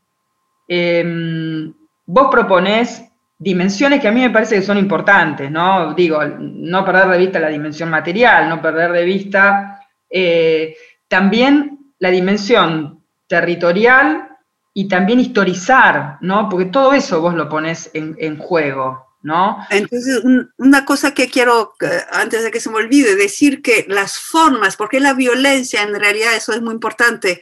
em, 0.68 1.72
vos 2.08 2.30
proponés 2.32 3.12
dimensiones 3.38 4.02
que 4.02 4.08
a 4.08 4.12
mí 4.12 4.22
me 4.22 4.32
parece 4.32 4.56
que 4.56 4.64
son 4.64 4.80
importantes, 4.80 5.52
¿no? 5.52 5.94
Digo, 5.94 6.20
no 6.26 6.84
perder 6.84 7.10
de 7.10 7.18
vista 7.20 7.40
la 7.40 7.50
dimensión 7.50 7.92
material, 7.92 8.50
no 8.50 8.60
perder 8.60 8.92
de 8.92 9.06
vista 9.06 9.82
eh, 10.10 10.76
también 11.08 11.77
la 12.00 12.12
dimensión 12.12 13.04
territorial 13.28 14.30
y 14.74 14.88
también 14.88 15.20
historizar, 15.20 16.18
¿no? 16.22 16.50
Porque 16.50 16.66
todo 16.66 16.94
eso 16.94 17.22
vos 17.22 17.34
lo 17.34 17.50
pones 17.50 17.90
en 17.94 18.38
juego. 18.38 19.08
Entonces, 19.70 20.24
una 20.58 20.86
cosa 20.86 21.14
que 21.14 21.30
quiero, 21.30 21.74
antes 22.12 22.44
de 22.44 22.52
que 22.52 22.62
se 22.62 22.70
me 22.70 22.78
olvide, 22.78 23.16
decir 23.16 23.62
que 23.62 23.86
las 23.90 24.18
formas, 24.18 24.78
porque 24.78 25.00
la 25.00 25.14
violencia 25.14 25.82
en 25.82 26.00
realidad, 26.00 26.36
eso 26.36 26.54
es 26.54 26.62
muy 26.62 26.74
importante, 26.74 27.42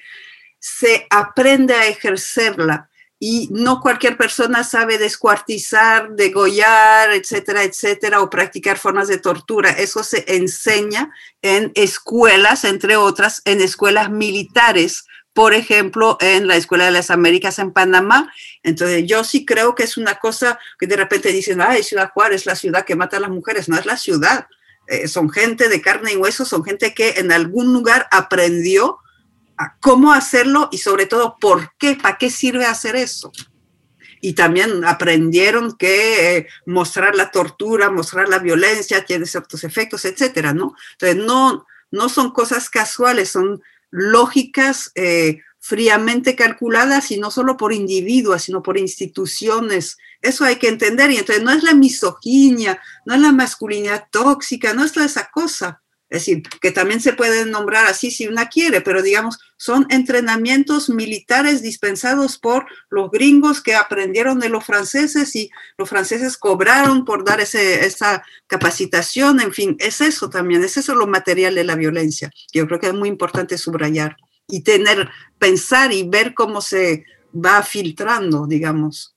se 0.57 1.05
aprende 1.11 1.75
a 1.75 1.85
ejercerla 1.85 2.89
y 3.27 3.49
no 3.51 3.81
cualquier 3.81 4.17
persona 4.17 4.63
sabe 4.63 4.99
descuartizar, 4.99 6.11
degollar, 6.11 7.11
etcétera, 7.11 7.63
etcétera, 7.63 8.21
o 8.21 8.29
practicar 8.29 8.77
formas 8.77 9.07
de 9.07 9.17
tortura. 9.17 9.71
Eso 9.71 10.03
se 10.03 10.25
enseña 10.27 11.09
en 11.41 11.71
escuelas, 11.73 12.65
entre 12.65 12.97
otras, 12.97 13.41
en 13.45 13.61
escuelas 13.61 14.11
militares 14.11 15.05
por 15.33 15.53
ejemplo, 15.53 16.17
en 16.21 16.47
la 16.47 16.55
Escuela 16.55 16.85
de 16.85 16.91
las 16.91 17.09
Américas 17.09 17.59
en 17.59 17.73
Panamá. 17.73 18.31
Entonces, 18.63 19.03
yo 19.05 19.25
sí 19.25 19.43
creo 19.43 19.75
que 19.75 19.83
es 19.83 19.97
una 19.97 20.15
cosa 20.15 20.57
que 20.79 20.87
de 20.87 20.95
repente 20.95 21.29
dicen, 21.29 21.61
ay, 21.61 21.83
Ciudad 21.83 22.11
Juárez, 22.13 22.45
la 22.45 22.55
ciudad 22.55 22.85
que 22.85 22.95
mata 22.95 23.17
a 23.17 23.19
las 23.19 23.31
mujeres. 23.31 23.67
No 23.67 23.77
es 23.77 23.85
la 23.85 23.97
ciudad, 23.97 24.47
eh, 24.87 25.09
son 25.09 25.29
gente 25.29 25.67
de 25.67 25.81
carne 25.81 26.13
y 26.13 26.15
hueso, 26.15 26.45
son 26.45 26.63
gente 26.63 26.93
que 26.93 27.15
en 27.17 27.33
algún 27.33 27.73
lugar 27.73 28.07
aprendió 28.11 28.99
a 29.57 29.77
cómo 29.79 30.13
hacerlo 30.13 30.69
y 30.71 30.77
sobre 30.77 31.05
todo 31.05 31.37
por 31.39 31.71
qué, 31.77 31.95
para 31.95 32.17
qué 32.17 32.29
sirve 32.29 32.65
hacer 32.65 32.95
eso. 32.95 33.31
Y 34.21 34.33
también 34.33 34.83
aprendieron 34.85 35.77
que 35.77 36.37
eh, 36.37 36.47
mostrar 36.65 37.15
la 37.15 37.31
tortura, 37.31 37.91
mostrar 37.91 38.27
la 38.27 38.39
violencia 38.39 39.05
tiene 39.05 39.25
ciertos 39.25 39.63
efectos, 39.63 40.03
etcétera, 40.05 40.53
¿no? 40.53 40.73
Entonces, 40.93 41.23
no, 41.23 41.65
no 41.91 42.09
son 42.09 42.31
cosas 42.31 42.69
casuales, 42.69 43.29
son 43.29 43.61
lógicas 43.91 44.91
eh, 44.95 45.41
fríamente 45.59 46.35
calculadas 46.35 47.11
y 47.11 47.17
no 47.17 47.31
solo 47.31 47.57
por 47.57 47.73
individuos, 47.73 48.43
sino 48.43 48.61
por 48.61 48.77
instituciones. 48.77 49.97
Eso 50.21 50.43
hay 50.43 50.57
que 50.57 50.67
entender. 50.67 51.11
Y 51.11 51.17
entonces 51.17 51.43
no 51.43 51.51
es 51.51 51.63
la 51.63 51.73
misoginia, 51.73 52.79
no 53.05 53.15
es 53.15 53.21
la 53.21 53.31
masculinidad 53.31 54.07
tóxica, 54.11 54.73
no 54.73 54.83
es 54.83 54.91
toda 54.91 55.05
esa 55.05 55.29
cosa. 55.31 55.81
Es 56.09 56.21
decir, 56.21 56.43
que 56.61 56.71
también 56.71 57.01
se 57.01 57.13
puede 57.13 57.45
nombrar 57.45 57.87
así 57.87 58.11
si 58.11 58.27
una 58.27 58.47
quiere, 58.47 58.81
pero 58.81 59.01
digamos, 59.01 59.39
son 59.57 59.85
entrenamientos 59.89 60.89
militares 60.89 61.61
dispensados 61.61 62.37
por 62.37 62.65
los 62.89 63.09
gringos 63.11 63.61
que 63.61 63.75
aprendieron 63.75 64.39
de 64.39 64.49
los 64.49 64.65
franceses 64.65 65.35
y 65.35 65.49
los 65.77 65.89
franceses 65.89 66.37
cobraron 66.37 67.05
por 67.05 67.23
dar 67.23 67.39
ese, 67.39 67.85
esa 67.85 68.23
capacitación. 68.47 69.39
En 69.39 69.53
fin, 69.53 69.75
es 69.79 70.01
eso 70.01 70.29
también, 70.29 70.63
es 70.63 70.77
eso 70.77 70.95
lo 70.95 71.07
material 71.07 71.55
de 71.55 71.63
la 71.63 71.75
violencia. 71.75 72.31
Yo 72.53 72.67
creo 72.67 72.79
que 72.79 72.87
es 72.87 72.93
muy 72.93 73.09
importante 73.09 73.57
subrayar 73.57 74.17
y 74.47 74.61
tener, 74.61 75.09
pensar 75.39 75.91
y 75.91 76.07
ver 76.07 76.33
cómo 76.33 76.61
se 76.61 77.05
va 77.33 77.61
filtrando, 77.63 78.45
digamos. 78.47 79.15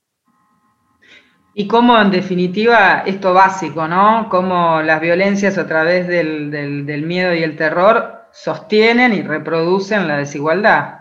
Y 1.53 1.67
cómo, 1.67 1.99
en 1.99 2.11
definitiva, 2.11 3.03
esto 3.05 3.33
básico, 3.33 3.87
¿no? 3.87 4.27
Cómo 4.29 4.81
las 4.81 5.01
violencias 5.01 5.57
a 5.57 5.67
través 5.67 6.07
del, 6.07 7.03
miedo 7.05 7.33
y 7.33 7.43
el 7.43 7.57
terror 7.57 8.18
sostienen 8.33 9.13
y 9.13 9.21
reproducen 9.21 10.07
la 10.07 10.17
desigualdad. 10.17 10.99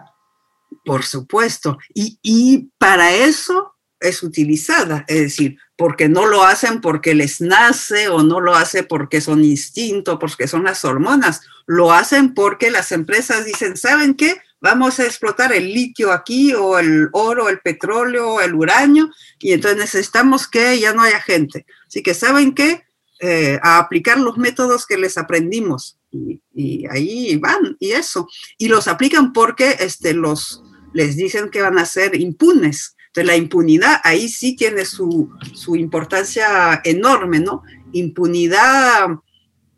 Por 0.85 1.05
supuesto. 1.05 1.79
Y, 1.95 2.19
y, 2.23 2.71
para 2.79 3.13
eso 3.13 3.75
es 4.01 4.23
utilizada. 4.23 5.05
Es 5.09 5.21
decir, 5.21 5.59
porque 5.77 6.09
no 6.09 6.27
lo 6.27 6.45
hacen 6.45 6.81
porque 6.81 7.15
les 7.15 7.41
nace 7.41 8.09
o 8.09 8.23
no 8.23 8.41
lo 8.41 8.55
hacen 8.55 8.87
porque 8.89 9.21
son 9.21 9.45
instintos, 9.45 10.19
porque 10.19 10.47
son 10.47 10.65
las 10.65 10.85
hormonas. 10.85 11.43
Lo 11.67 11.93
hacen 11.93 12.35
porque 12.35 12.71
las 12.71 12.93
empresas 12.93 13.45
dicen, 13.45 13.77
¿saben 13.77 14.15
qué? 14.15 14.37
vamos 14.61 14.99
a 14.99 15.05
explotar 15.05 15.53
el 15.53 15.73
litio 15.73 16.13
aquí 16.13 16.53
o 16.55 16.79
el 16.79 17.09
oro, 17.13 17.49
el 17.49 17.61
petróleo, 17.61 18.41
el 18.41 18.55
uranio, 18.55 19.11
y 19.39 19.53
entonces 19.53 19.79
necesitamos 19.79 20.49
que 20.49 20.79
ya 20.79 20.93
no 20.93 21.03
haya 21.03 21.21
gente. 21.21 21.67
Así 21.87 22.03
que, 22.03 22.15
¿saben 22.15 22.55
qué? 22.55 22.83
Eh, 23.21 23.59
a 23.63 23.79
aplicar 23.79 24.19
los 24.19 24.37
métodos 24.37 24.87
que 24.87 24.97
les 24.97 25.19
aprendimos. 25.19 25.98
Y, 26.11 26.87
ahí 26.91 27.37
van, 27.37 27.77
y 27.79 27.93
eso. 27.93 28.29
Y 28.57 28.69
los 28.69 28.89
aplican 28.89 29.33
porque 29.33 29.77
este, 29.81 30.15
los, 30.15 30.63
les 30.93 31.17
dicen 31.17 31.51
que 31.51 31.63
van 31.63 31.79
a 31.79 31.87
ser 31.87 32.15
impunes. 32.21 32.97
Entonces, 33.09 33.27
la 33.27 33.37
impunidad 33.37 34.01
ahí 34.05 34.29
sí 34.29 34.57
tiene 34.57 34.85
su, 34.85 35.31
su 35.55 35.77
importancia 35.77 36.81
enorme, 36.85 37.41
¿no? 37.41 37.63
Impunidad 37.93 39.09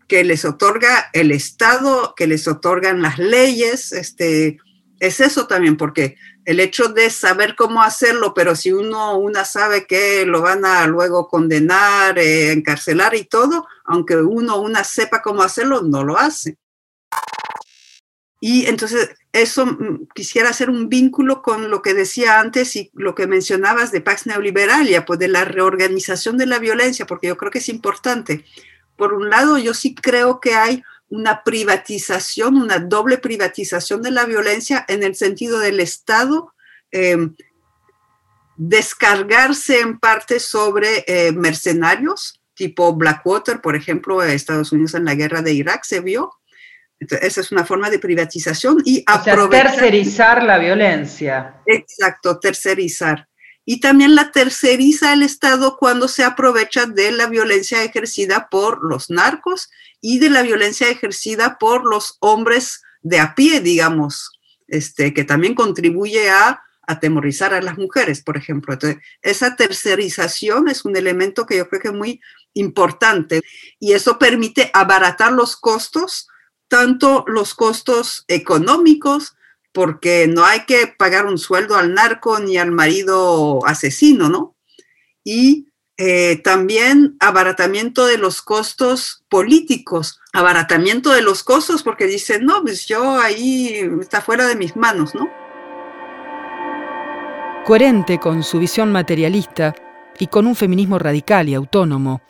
que 0.08 0.24
les 0.24 0.44
otorga 0.44 1.08
el 1.12 1.30
Estado, 1.30 2.14
que 2.16 2.26
les 2.26 2.48
otorgan 2.48 3.00
las 3.00 3.18
leyes, 3.18 3.92
este, 3.92 4.58
es 4.98 5.20
eso 5.20 5.46
también, 5.46 5.76
porque 5.76 6.16
el 6.44 6.58
hecho 6.58 6.88
de 6.88 7.10
saber 7.10 7.54
cómo 7.56 7.82
hacerlo, 7.82 8.34
pero 8.34 8.56
si 8.56 8.72
uno, 8.72 9.16
una 9.18 9.44
sabe 9.44 9.86
que 9.86 10.26
lo 10.26 10.42
van 10.42 10.64
a 10.64 10.86
luego 10.88 11.28
condenar, 11.28 12.18
eh, 12.18 12.50
encarcelar 12.50 13.14
y 13.14 13.24
todo, 13.24 13.66
aunque 13.90 14.16
uno, 14.16 14.60
una 14.60 14.84
sepa 14.84 15.20
cómo 15.20 15.42
hacerlo, 15.42 15.82
no 15.82 16.04
lo 16.04 16.16
hace. 16.16 16.56
Y 18.40 18.66
entonces 18.66 19.10
eso 19.32 19.66
mm, 19.66 20.08
quisiera 20.14 20.48
hacer 20.48 20.70
un 20.70 20.88
vínculo 20.88 21.42
con 21.42 21.70
lo 21.70 21.82
que 21.82 21.92
decía 21.92 22.38
antes 22.38 22.76
y 22.76 22.90
lo 22.94 23.16
que 23.16 23.26
mencionabas 23.26 23.90
de 23.90 24.00
Pax 24.00 24.26
Neoliberalia, 24.26 25.04
pues 25.04 25.18
de 25.18 25.26
la 25.26 25.44
reorganización 25.44 26.38
de 26.38 26.46
la 26.46 26.60
violencia, 26.60 27.04
porque 27.04 27.26
yo 27.26 27.36
creo 27.36 27.50
que 27.50 27.58
es 27.58 27.68
importante. 27.68 28.44
Por 28.96 29.12
un 29.12 29.28
lado, 29.28 29.58
yo 29.58 29.74
sí 29.74 29.94
creo 29.94 30.40
que 30.40 30.54
hay 30.54 30.82
una 31.08 31.42
privatización, 31.42 32.56
una 32.56 32.78
doble 32.78 33.18
privatización 33.18 34.02
de 34.02 34.12
la 34.12 34.24
violencia 34.24 34.84
en 34.86 35.02
el 35.02 35.16
sentido 35.16 35.58
del 35.58 35.80
Estado 35.80 36.54
em, 36.92 37.34
descargarse 38.56 39.80
en 39.80 39.98
parte 39.98 40.38
sobre 40.38 41.04
eh, 41.06 41.32
mercenarios, 41.32 42.39
tipo 42.60 42.94
Blackwater, 42.94 43.62
por 43.62 43.74
ejemplo, 43.74 44.22
Estados 44.22 44.70
Unidos 44.70 44.92
en 44.92 45.06
la 45.06 45.14
guerra 45.14 45.40
de 45.40 45.54
Irak 45.54 45.82
se 45.84 46.00
vio. 46.00 46.30
esa 46.98 47.40
es 47.40 47.50
una 47.50 47.64
forma 47.64 47.88
de 47.88 47.98
privatización 47.98 48.82
y 48.84 49.02
aprovechar. 49.06 49.70
tercerizar 49.70 50.42
la 50.42 50.58
violencia. 50.58 51.54
Exacto, 51.64 52.38
tercerizar 52.38 53.26
y 53.64 53.80
también 53.80 54.14
la 54.14 54.30
terceriza 54.30 55.14
el 55.14 55.22
Estado 55.22 55.78
cuando 55.78 56.06
se 56.06 56.22
aprovecha 56.22 56.84
de 56.84 57.12
la 57.12 57.26
violencia 57.26 57.82
ejercida 57.82 58.48
por 58.50 58.84
los 58.84 59.08
narcos 59.08 59.70
y 60.02 60.18
de 60.18 60.28
la 60.28 60.42
violencia 60.42 60.90
ejercida 60.90 61.56
por 61.58 61.88
los 61.88 62.18
hombres 62.20 62.82
de 63.00 63.20
a 63.20 63.34
pie, 63.34 63.60
digamos, 63.60 64.38
este, 64.68 65.14
que 65.14 65.24
también 65.24 65.54
contribuye 65.54 66.28
a 66.28 66.60
atemorizar 66.90 67.54
a 67.54 67.62
las 67.62 67.78
mujeres, 67.78 68.22
por 68.22 68.36
ejemplo. 68.36 68.72
Entonces, 68.72 69.02
esa 69.22 69.56
tercerización 69.56 70.68
es 70.68 70.84
un 70.84 70.96
elemento 70.96 71.46
que 71.46 71.56
yo 71.56 71.68
creo 71.68 71.80
que 71.80 71.88
es 71.88 71.94
muy 71.94 72.20
importante 72.54 73.42
y 73.78 73.92
eso 73.92 74.18
permite 74.18 74.70
abaratar 74.74 75.32
los 75.32 75.56
costos, 75.56 76.28
tanto 76.68 77.24
los 77.26 77.54
costos 77.54 78.24
económicos, 78.28 79.34
porque 79.72 80.26
no 80.26 80.44
hay 80.44 80.64
que 80.64 80.88
pagar 80.88 81.26
un 81.26 81.38
sueldo 81.38 81.76
al 81.76 81.94
narco 81.94 82.40
ni 82.40 82.56
al 82.58 82.72
marido 82.72 83.64
asesino, 83.66 84.28
¿no? 84.28 84.56
Y 85.22 85.68
eh, 85.96 86.40
también 86.42 87.16
abaratamiento 87.20 88.06
de 88.06 88.16
los 88.16 88.40
costos 88.40 89.22
políticos, 89.28 90.18
abaratamiento 90.32 91.10
de 91.10 91.22
los 91.22 91.44
costos 91.44 91.82
porque 91.82 92.06
dicen, 92.06 92.46
no, 92.46 92.62
pues 92.62 92.86
yo 92.86 93.20
ahí 93.20 93.86
está 94.00 94.22
fuera 94.22 94.48
de 94.48 94.56
mis 94.56 94.76
manos, 94.76 95.14
¿no? 95.14 95.28
Coherente 97.64 98.18
con 98.18 98.42
su 98.42 98.58
visión 98.58 98.90
materialista 98.90 99.74
y 100.18 100.26
con 100.26 100.46
un 100.46 100.56
feminismo 100.56 100.98
radical 100.98 101.48
y 101.48 101.54
autónomo, 101.54 102.22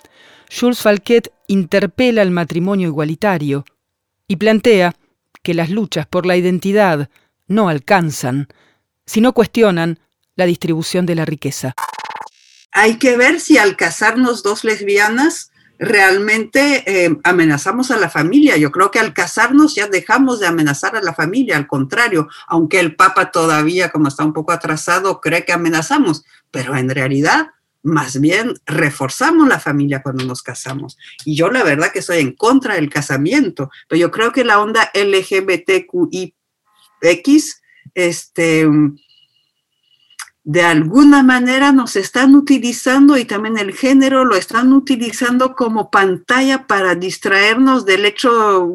Jules 0.50 0.80
Falquet 0.80 1.32
interpela 1.46 2.22
el 2.22 2.30
matrimonio 2.30 2.88
igualitario 2.88 3.64
y 4.26 4.36
plantea 4.36 4.94
que 5.42 5.54
las 5.54 5.70
luchas 5.70 6.06
por 6.06 6.26
la 6.26 6.36
identidad 6.36 7.08
no 7.46 7.68
alcanzan 7.68 8.48
si 9.06 9.20
no 9.20 9.32
cuestionan 9.32 10.00
la 10.36 10.46
distribución 10.46 11.06
de 11.06 11.14
la 11.14 11.24
riqueza. 11.24 11.74
Hay 12.72 12.98
que 12.98 13.16
ver 13.16 13.40
si 13.40 13.56
al 13.56 13.76
casarnos 13.76 14.42
dos 14.42 14.64
lesbianas 14.64 15.49
realmente 15.80 16.84
eh, 16.86 17.16
amenazamos 17.24 17.90
a 17.90 17.96
la 17.96 18.10
familia. 18.10 18.58
Yo 18.58 18.70
creo 18.70 18.90
que 18.90 19.00
al 19.00 19.14
casarnos 19.14 19.74
ya 19.74 19.88
dejamos 19.88 20.38
de 20.38 20.46
amenazar 20.46 20.94
a 20.94 21.02
la 21.02 21.14
familia, 21.14 21.56
al 21.56 21.66
contrario, 21.66 22.28
aunque 22.46 22.78
el 22.78 22.94
Papa 22.94 23.30
todavía, 23.30 23.88
como 23.88 24.08
está 24.08 24.22
un 24.24 24.34
poco 24.34 24.52
atrasado, 24.52 25.22
cree 25.22 25.46
que 25.46 25.54
amenazamos, 25.54 26.24
pero 26.50 26.76
en 26.76 26.90
realidad 26.90 27.48
más 27.82 28.20
bien 28.20 28.52
reforzamos 28.66 29.48
la 29.48 29.58
familia 29.58 30.02
cuando 30.02 30.22
nos 30.26 30.42
casamos. 30.42 30.98
Y 31.24 31.34
yo 31.34 31.50
la 31.50 31.64
verdad 31.64 31.90
que 31.90 32.00
estoy 32.00 32.18
en 32.18 32.32
contra 32.32 32.74
del 32.74 32.90
casamiento, 32.90 33.70
pero 33.88 33.98
yo 33.98 34.10
creo 34.10 34.32
que 34.32 34.44
la 34.44 34.60
onda 34.60 34.90
LGBTQIX, 34.92 36.34
este, 37.94 38.68
de 40.44 40.62
alguna 40.62 41.22
manera 41.22 41.72
nos 41.72 41.96
están 41.96 42.35
utilizando 42.35 43.18
y 43.18 43.24
también 43.24 43.59
el 43.59 43.74
género 43.74 44.24
lo 44.24 44.37
están 44.37 44.72
utilizando 44.72 45.55
como 45.55 45.90
pantalla 45.90 46.66
para 46.66 46.94
distraernos 46.94 47.85
del 47.85 48.07
hecho 48.07 48.72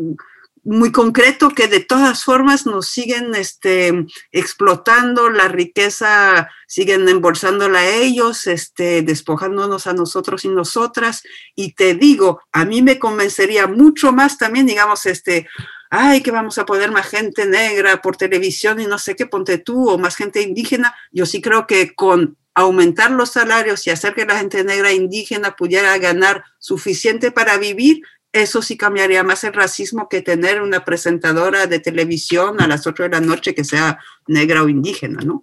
muy 0.66 0.92
concreto 0.92 1.50
que 1.50 1.68
de 1.68 1.80
todas 1.80 2.24
formas 2.24 2.66
nos 2.66 2.88
siguen 2.88 3.36
este, 3.36 4.08
explotando 4.32 5.30
la 5.30 5.48
riqueza, 5.48 6.50
siguen 6.68 7.08
embolsándola 7.08 7.80
a 7.80 7.88
ellos, 7.88 8.48
este, 8.48 9.04
despojándonos 9.04 9.86
a 9.86 9.94
nosotros 9.94 10.44
y 10.44 10.50
nosotras. 10.50 11.22
Y 11.56 11.74
te 11.74 11.94
digo, 11.94 12.42
a 12.52 12.66
mí 12.66 12.82
me 12.82 12.98
convencería 12.98 13.68
mucho 13.68 14.12
más 14.12 14.40
también, 14.40 14.66
digamos, 14.66 15.06
este, 15.06 15.48
ay, 15.96 16.22
que 16.22 16.32
vamos 16.32 16.58
a 16.58 16.66
poner 16.66 16.92
más 16.92 17.08
gente 17.08 17.46
negra 17.46 18.02
por 18.02 18.18
televisión 18.18 18.80
y 18.80 18.86
no 18.86 19.00
sé 19.00 19.16
qué, 19.16 19.26
ponte 19.26 19.58
tú, 19.58 19.90
o 19.90 19.98
más 19.98 20.16
gente 20.16 20.42
indígena. 20.42 20.94
Yo 21.12 21.26
sí 21.26 21.42
creo 21.42 21.66
que 21.68 21.96
con 21.96 22.38
aumentar 22.54 23.12
los 23.12 23.32
salarios 23.32 23.86
y 23.86 23.92
hacer 23.92 24.14
que 24.14 24.26
la 24.26 24.38
gente 24.38 24.64
negra 24.64 24.90
e 24.90 24.96
indígena 24.96 25.56
pudiera 25.56 25.98
ganar 25.98 26.44
suficiente 26.60 27.32
para 27.32 27.58
vivir, 27.58 28.02
eso 28.32 28.62
sí 28.62 28.78
cambiaría 28.78 29.24
más 29.24 29.44
el 29.44 29.54
racismo 29.54 30.10
que 30.10 30.22
tener 30.22 30.62
una 30.62 30.84
presentadora 30.84 31.68
de 31.68 31.80
televisión 31.80 32.62
a 32.62 32.68
las 32.68 32.86
8 32.86 33.04
de 33.04 33.10
la 33.10 33.22
noche 33.22 33.56
que 33.56 33.64
sea 33.64 33.98
negra 34.28 34.64
o 34.64 34.70
indígena, 34.70 35.20
¿no? 35.24 35.42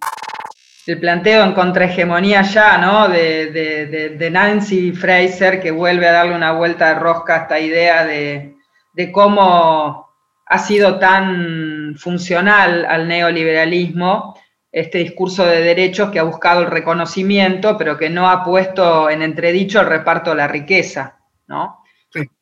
El 0.85 0.99
planteo 0.99 1.43
en 1.43 1.53
contrahegemonía 1.53 2.41
ya, 2.41 2.77
¿no? 2.77 3.07
De, 3.07 4.29
Nancy 4.31 4.91
Fraser, 4.91 5.61
que 5.61 5.71
vuelve 5.71 6.07
a 6.07 6.11
darle 6.11 6.35
una 6.35 6.51
vuelta 6.51 6.89
de 6.89 6.99
rosca 6.99 7.35
a 7.35 7.41
esta 7.43 7.59
idea 7.59 8.05
de, 8.05 8.57
de 8.93 9.11
cómo 9.11 10.12
ha 10.53 10.59
sido 10.59 10.99
tan 10.99 11.95
funcional 11.97 12.85
al 12.85 13.07
neoliberalismo 13.07 14.39
este 14.71 14.99
discurso 14.99 15.43
de 15.47 15.63
derechos 15.63 16.11
que 16.11 16.19
ha 16.19 16.23
buscado 16.23 16.61
el 16.61 16.67
reconocimiento, 16.67 17.75
pero 17.75 17.97
que 17.97 18.11
no 18.11 18.29
ha 18.29 18.43
puesto 18.43 19.09
en 19.09 19.23
entredicho 19.23 19.81
el 19.81 19.87
reparto 19.87 20.29
de 20.29 20.35
la 20.35 20.47
riqueza, 20.47 21.17
¿no? 21.47 21.83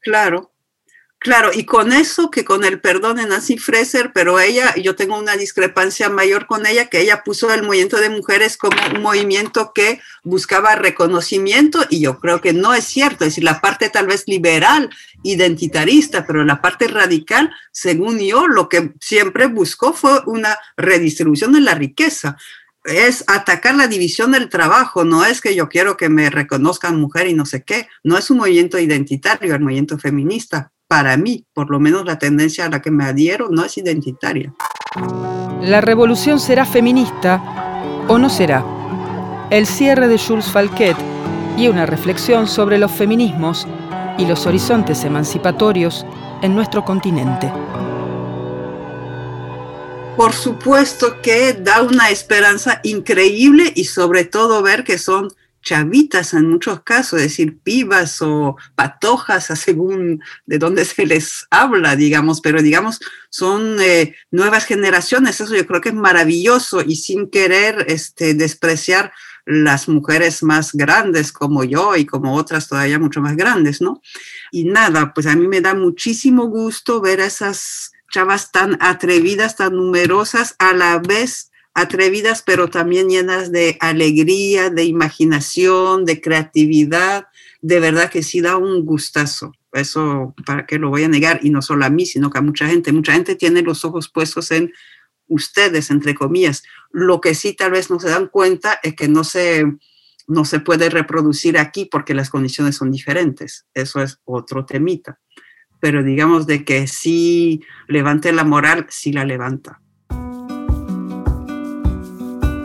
Claro, 0.02 0.51
Claro, 1.24 1.52
y 1.54 1.66
con 1.66 1.94
eso, 1.94 2.32
que 2.32 2.44
con 2.44 2.64
el 2.64 2.82
perdón 2.82 3.18
de 3.18 3.28
Nancy 3.28 3.60
Fraser, 3.60 4.12
pero 4.12 4.40
ella, 4.40 4.74
yo 4.74 4.96
tengo 4.96 5.20
una 5.20 5.38
discrepancia 5.38 6.10
mayor 6.10 6.48
con 6.48 6.66
ella, 6.66 6.88
que 6.88 7.00
ella 7.00 7.22
puso 7.24 7.54
el 7.54 7.62
movimiento 7.62 7.98
de 7.98 8.10
mujeres 8.10 8.58
como 8.58 8.76
un 8.96 9.04
movimiento 9.04 9.72
que 9.72 10.02
buscaba 10.24 10.74
reconocimiento, 10.74 11.86
y 11.92 12.02
yo 12.02 12.20
creo 12.20 12.42
que 12.42 12.54
no 12.54 12.74
es 12.74 12.86
cierto, 12.86 13.24
es 13.24 13.34
decir, 13.34 13.44
la 13.44 13.62
parte 13.62 13.90
tal 13.90 14.08
vez 14.08 14.24
liberal, 14.26 14.90
identitarista, 15.22 16.26
pero 16.26 16.44
la 16.44 16.60
parte 16.60 16.88
radical, 16.88 17.52
según 17.72 18.18
yo, 18.18 18.48
lo 18.48 18.68
que 18.68 18.94
siempre 19.00 19.46
buscó 19.46 19.94
fue 19.94 20.22
una 20.26 20.58
redistribución 20.76 21.54
de 21.54 21.62
la 21.62 21.76
riqueza 21.76 22.36
es 22.84 23.24
atacar 23.28 23.76
la 23.76 23.88
división 23.88 24.32
del 24.32 24.50
trabajo, 24.50 25.04
no 25.04 25.24
es 25.24 25.40
que 25.40 25.54
yo 25.54 25.70
quiero 25.70 25.98
que 25.98 26.10
me 26.10 26.32
reconozcan 26.32 27.00
mujer 27.00 27.28
y 27.28 27.36
no 27.36 27.46
sé 27.46 27.62
qué, 27.62 27.88
no 28.04 28.18
es 28.18 28.32
un 28.32 28.38
movimiento 28.38 28.80
identitario, 28.80 29.54
el 29.54 29.62
movimiento 29.62 30.00
feminista. 30.00 30.72
Para 30.92 31.16
mí, 31.16 31.46
por 31.54 31.70
lo 31.70 31.80
menos 31.80 32.04
la 32.04 32.20
tendencia 32.20 32.66
a 32.66 32.70
la 32.70 32.82
que 32.82 32.92
me 32.92 33.06
adhiero 33.06 33.48
no 33.50 33.64
es 33.64 33.78
identitaria. 33.78 34.54
La 35.62 35.80
revolución 35.80 36.38
será 36.38 36.66
feminista 36.66 37.42
o 38.10 38.18
no 38.18 38.30
será. 38.30 38.66
El 39.52 39.68
cierre 39.68 40.10
de 40.10 40.20
Jules 40.20 40.52
Falquet 40.52 40.98
y 41.58 41.70
una 41.70 41.86
reflexión 41.86 42.46
sobre 42.46 42.78
los 42.78 42.92
feminismos 42.92 43.66
y 44.18 44.26
los 44.26 44.46
horizontes 44.46 45.06
emancipatorios 45.06 46.06
en 46.42 46.56
nuestro 46.56 46.84
continente 46.84 47.50
por 50.22 50.34
supuesto 50.34 51.20
que 51.22 51.54
da 51.54 51.82
una 51.82 52.12
esperanza 52.12 52.80
increíble 52.84 53.72
y 53.76 53.86
sobre 53.86 54.24
todo 54.24 54.62
ver 54.62 54.84
que 54.84 55.00
son 55.00 55.30
chavitas 55.62 56.34
en 56.34 56.50
muchos 56.50 56.82
casos, 56.84 57.20
es 57.20 57.30
decir, 57.30 57.60
pibas 57.60 58.22
o 58.22 58.58
patojas, 58.76 59.46
según 59.60 60.22
de 60.46 60.58
dónde 60.58 60.86
se 60.86 61.06
les 61.06 61.46
habla, 61.50 61.96
digamos, 61.96 62.42
pero 62.42 62.62
digamos, 62.62 63.00
son 63.30 63.78
eh, 63.82 64.16
nuevas 64.32 64.66
generaciones, 64.66 65.40
eso 65.40 65.56
yo 65.56 65.66
creo 65.66 65.82
que 65.82 65.90
es 65.90 65.96
maravilloso 65.96 66.82
y 66.82 66.96
sin 66.96 67.30
querer 67.30 67.86
este, 67.88 68.34
despreciar 68.34 69.14
las 69.46 69.88
mujeres 69.88 70.44
más 70.44 70.72
grandes 70.74 71.32
como 71.32 71.64
yo 71.64 71.96
y 71.96 72.06
como 72.06 72.36
otras 72.36 72.68
todavía 72.68 73.00
mucho 73.00 73.22
más 73.22 73.36
grandes, 73.36 73.82
¿no? 73.82 74.02
Y 74.52 74.66
nada, 74.66 75.14
pues 75.14 75.26
a 75.28 75.36
mí 75.36 75.48
me 75.48 75.62
da 75.62 75.74
muchísimo 75.74 76.48
gusto 76.48 77.02
ver 77.02 77.22
a 77.22 77.26
esas 77.26 77.92
chavas 78.12 78.52
tan 78.52 78.78
atrevidas, 78.82 79.56
tan 79.56 79.76
numerosas, 79.76 80.56
a 80.60 80.74
la 80.74 81.00
vez 81.00 81.51
atrevidas, 81.74 82.44
pero 82.46 82.70
también 82.70 83.10
llenas 83.10 83.52
de 83.52 83.78
alegría, 83.80 84.70
de 84.70 84.86
imaginación, 84.86 86.06
de 86.06 86.22
creatividad. 86.22 87.28
De 87.62 87.80
verdad 87.80 88.10
que 88.10 88.24
sí 88.24 88.42
da 88.42 88.58
un 88.58 88.86
gustazo. 88.86 89.54
Eso, 89.72 90.36
¿para 90.46 90.66
qué 90.66 90.80
lo 90.80 90.90
voy 90.90 91.04
a 91.04 91.08
negar? 91.08 91.40
Y 91.44 91.50
no 91.50 91.62
solo 91.62 91.86
a 91.86 91.90
mí, 91.90 92.06
sino 92.06 92.30
que 92.30 92.40
a 92.40 92.42
mucha 92.42 92.68
gente. 92.68 92.92
Mucha 92.92 93.14
gente 93.14 93.36
tiene 93.36 93.62
los 93.62 93.86
ojos 93.86 94.10
puestos 94.10 94.52
en 94.52 94.72
ustedes, 95.28 95.92
entre 95.92 96.14
comillas. 96.14 96.64
Lo 96.92 97.22
que 97.22 97.36
sí 97.36 97.54
tal 97.54 97.72
vez 97.72 97.90
no 97.90 98.00
se 98.00 98.10
dan 98.10 98.28
cuenta 98.28 98.80
es 98.84 98.96
que 98.96 99.08
no 99.08 99.24
se, 99.24 99.66
no 100.28 100.44
se 100.44 100.60
puede 100.60 100.90
reproducir 100.90 101.58
aquí 101.58 101.86
porque 101.86 102.14
las 102.14 102.30
condiciones 102.30 102.76
son 102.76 102.92
diferentes. 102.92 103.66
Eso 103.74 104.02
es 104.02 104.20
otro 104.26 104.66
temita 104.66 105.20
pero 105.82 106.04
digamos 106.04 106.48
de 106.48 106.64
que 106.64 106.88
sí 106.88 107.62
levante 107.88 108.32
la 108.32 108.46
moral, 108.46 108.86
sí 108.90 109.12
la 109.12 109.26
levanta. 109.26 109.82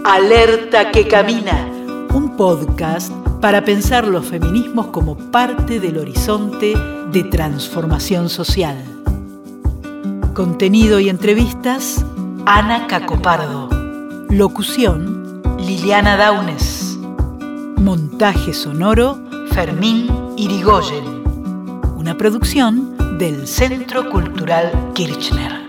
Alerta 0.09 0.92
que 0.92 1.09
camina, 1.09 1.69
un 2.14 2.37
podcast 2.37 3.11
para 3.40 3.64
pensar 3.64 4.07
los 4.07 4.25
feminismos 4.25 4.87
como 4.87 5.16
parte 5.33 5.81
del 5.81 5.99
horizonte 5.99 6.75
de 7.11 7.25
transformación 7.25 8.29
social. 8.29 8.77
Contenido 10.33 11.01
y 11.01 11.09
entrevistas, 11.09 12.07
Ana 12.47 12.87
Cacopardo. 12.87 13.69
Locución, 14.31 15.42
Liliana 15.59 16.16
Daunes. 16.16 16.97
Montaje 17.77 18.55
sonoro, 18.55 19.19
Fermín 19.51 20.09
Irigoyen. 20.37 21.25
Una 21.97 22.16
producción 22.16 23.19
del 23.19 23.49
Centro 23.49 24.09
Cultural 24.09 24.71
Kirchner. 24.95 25.66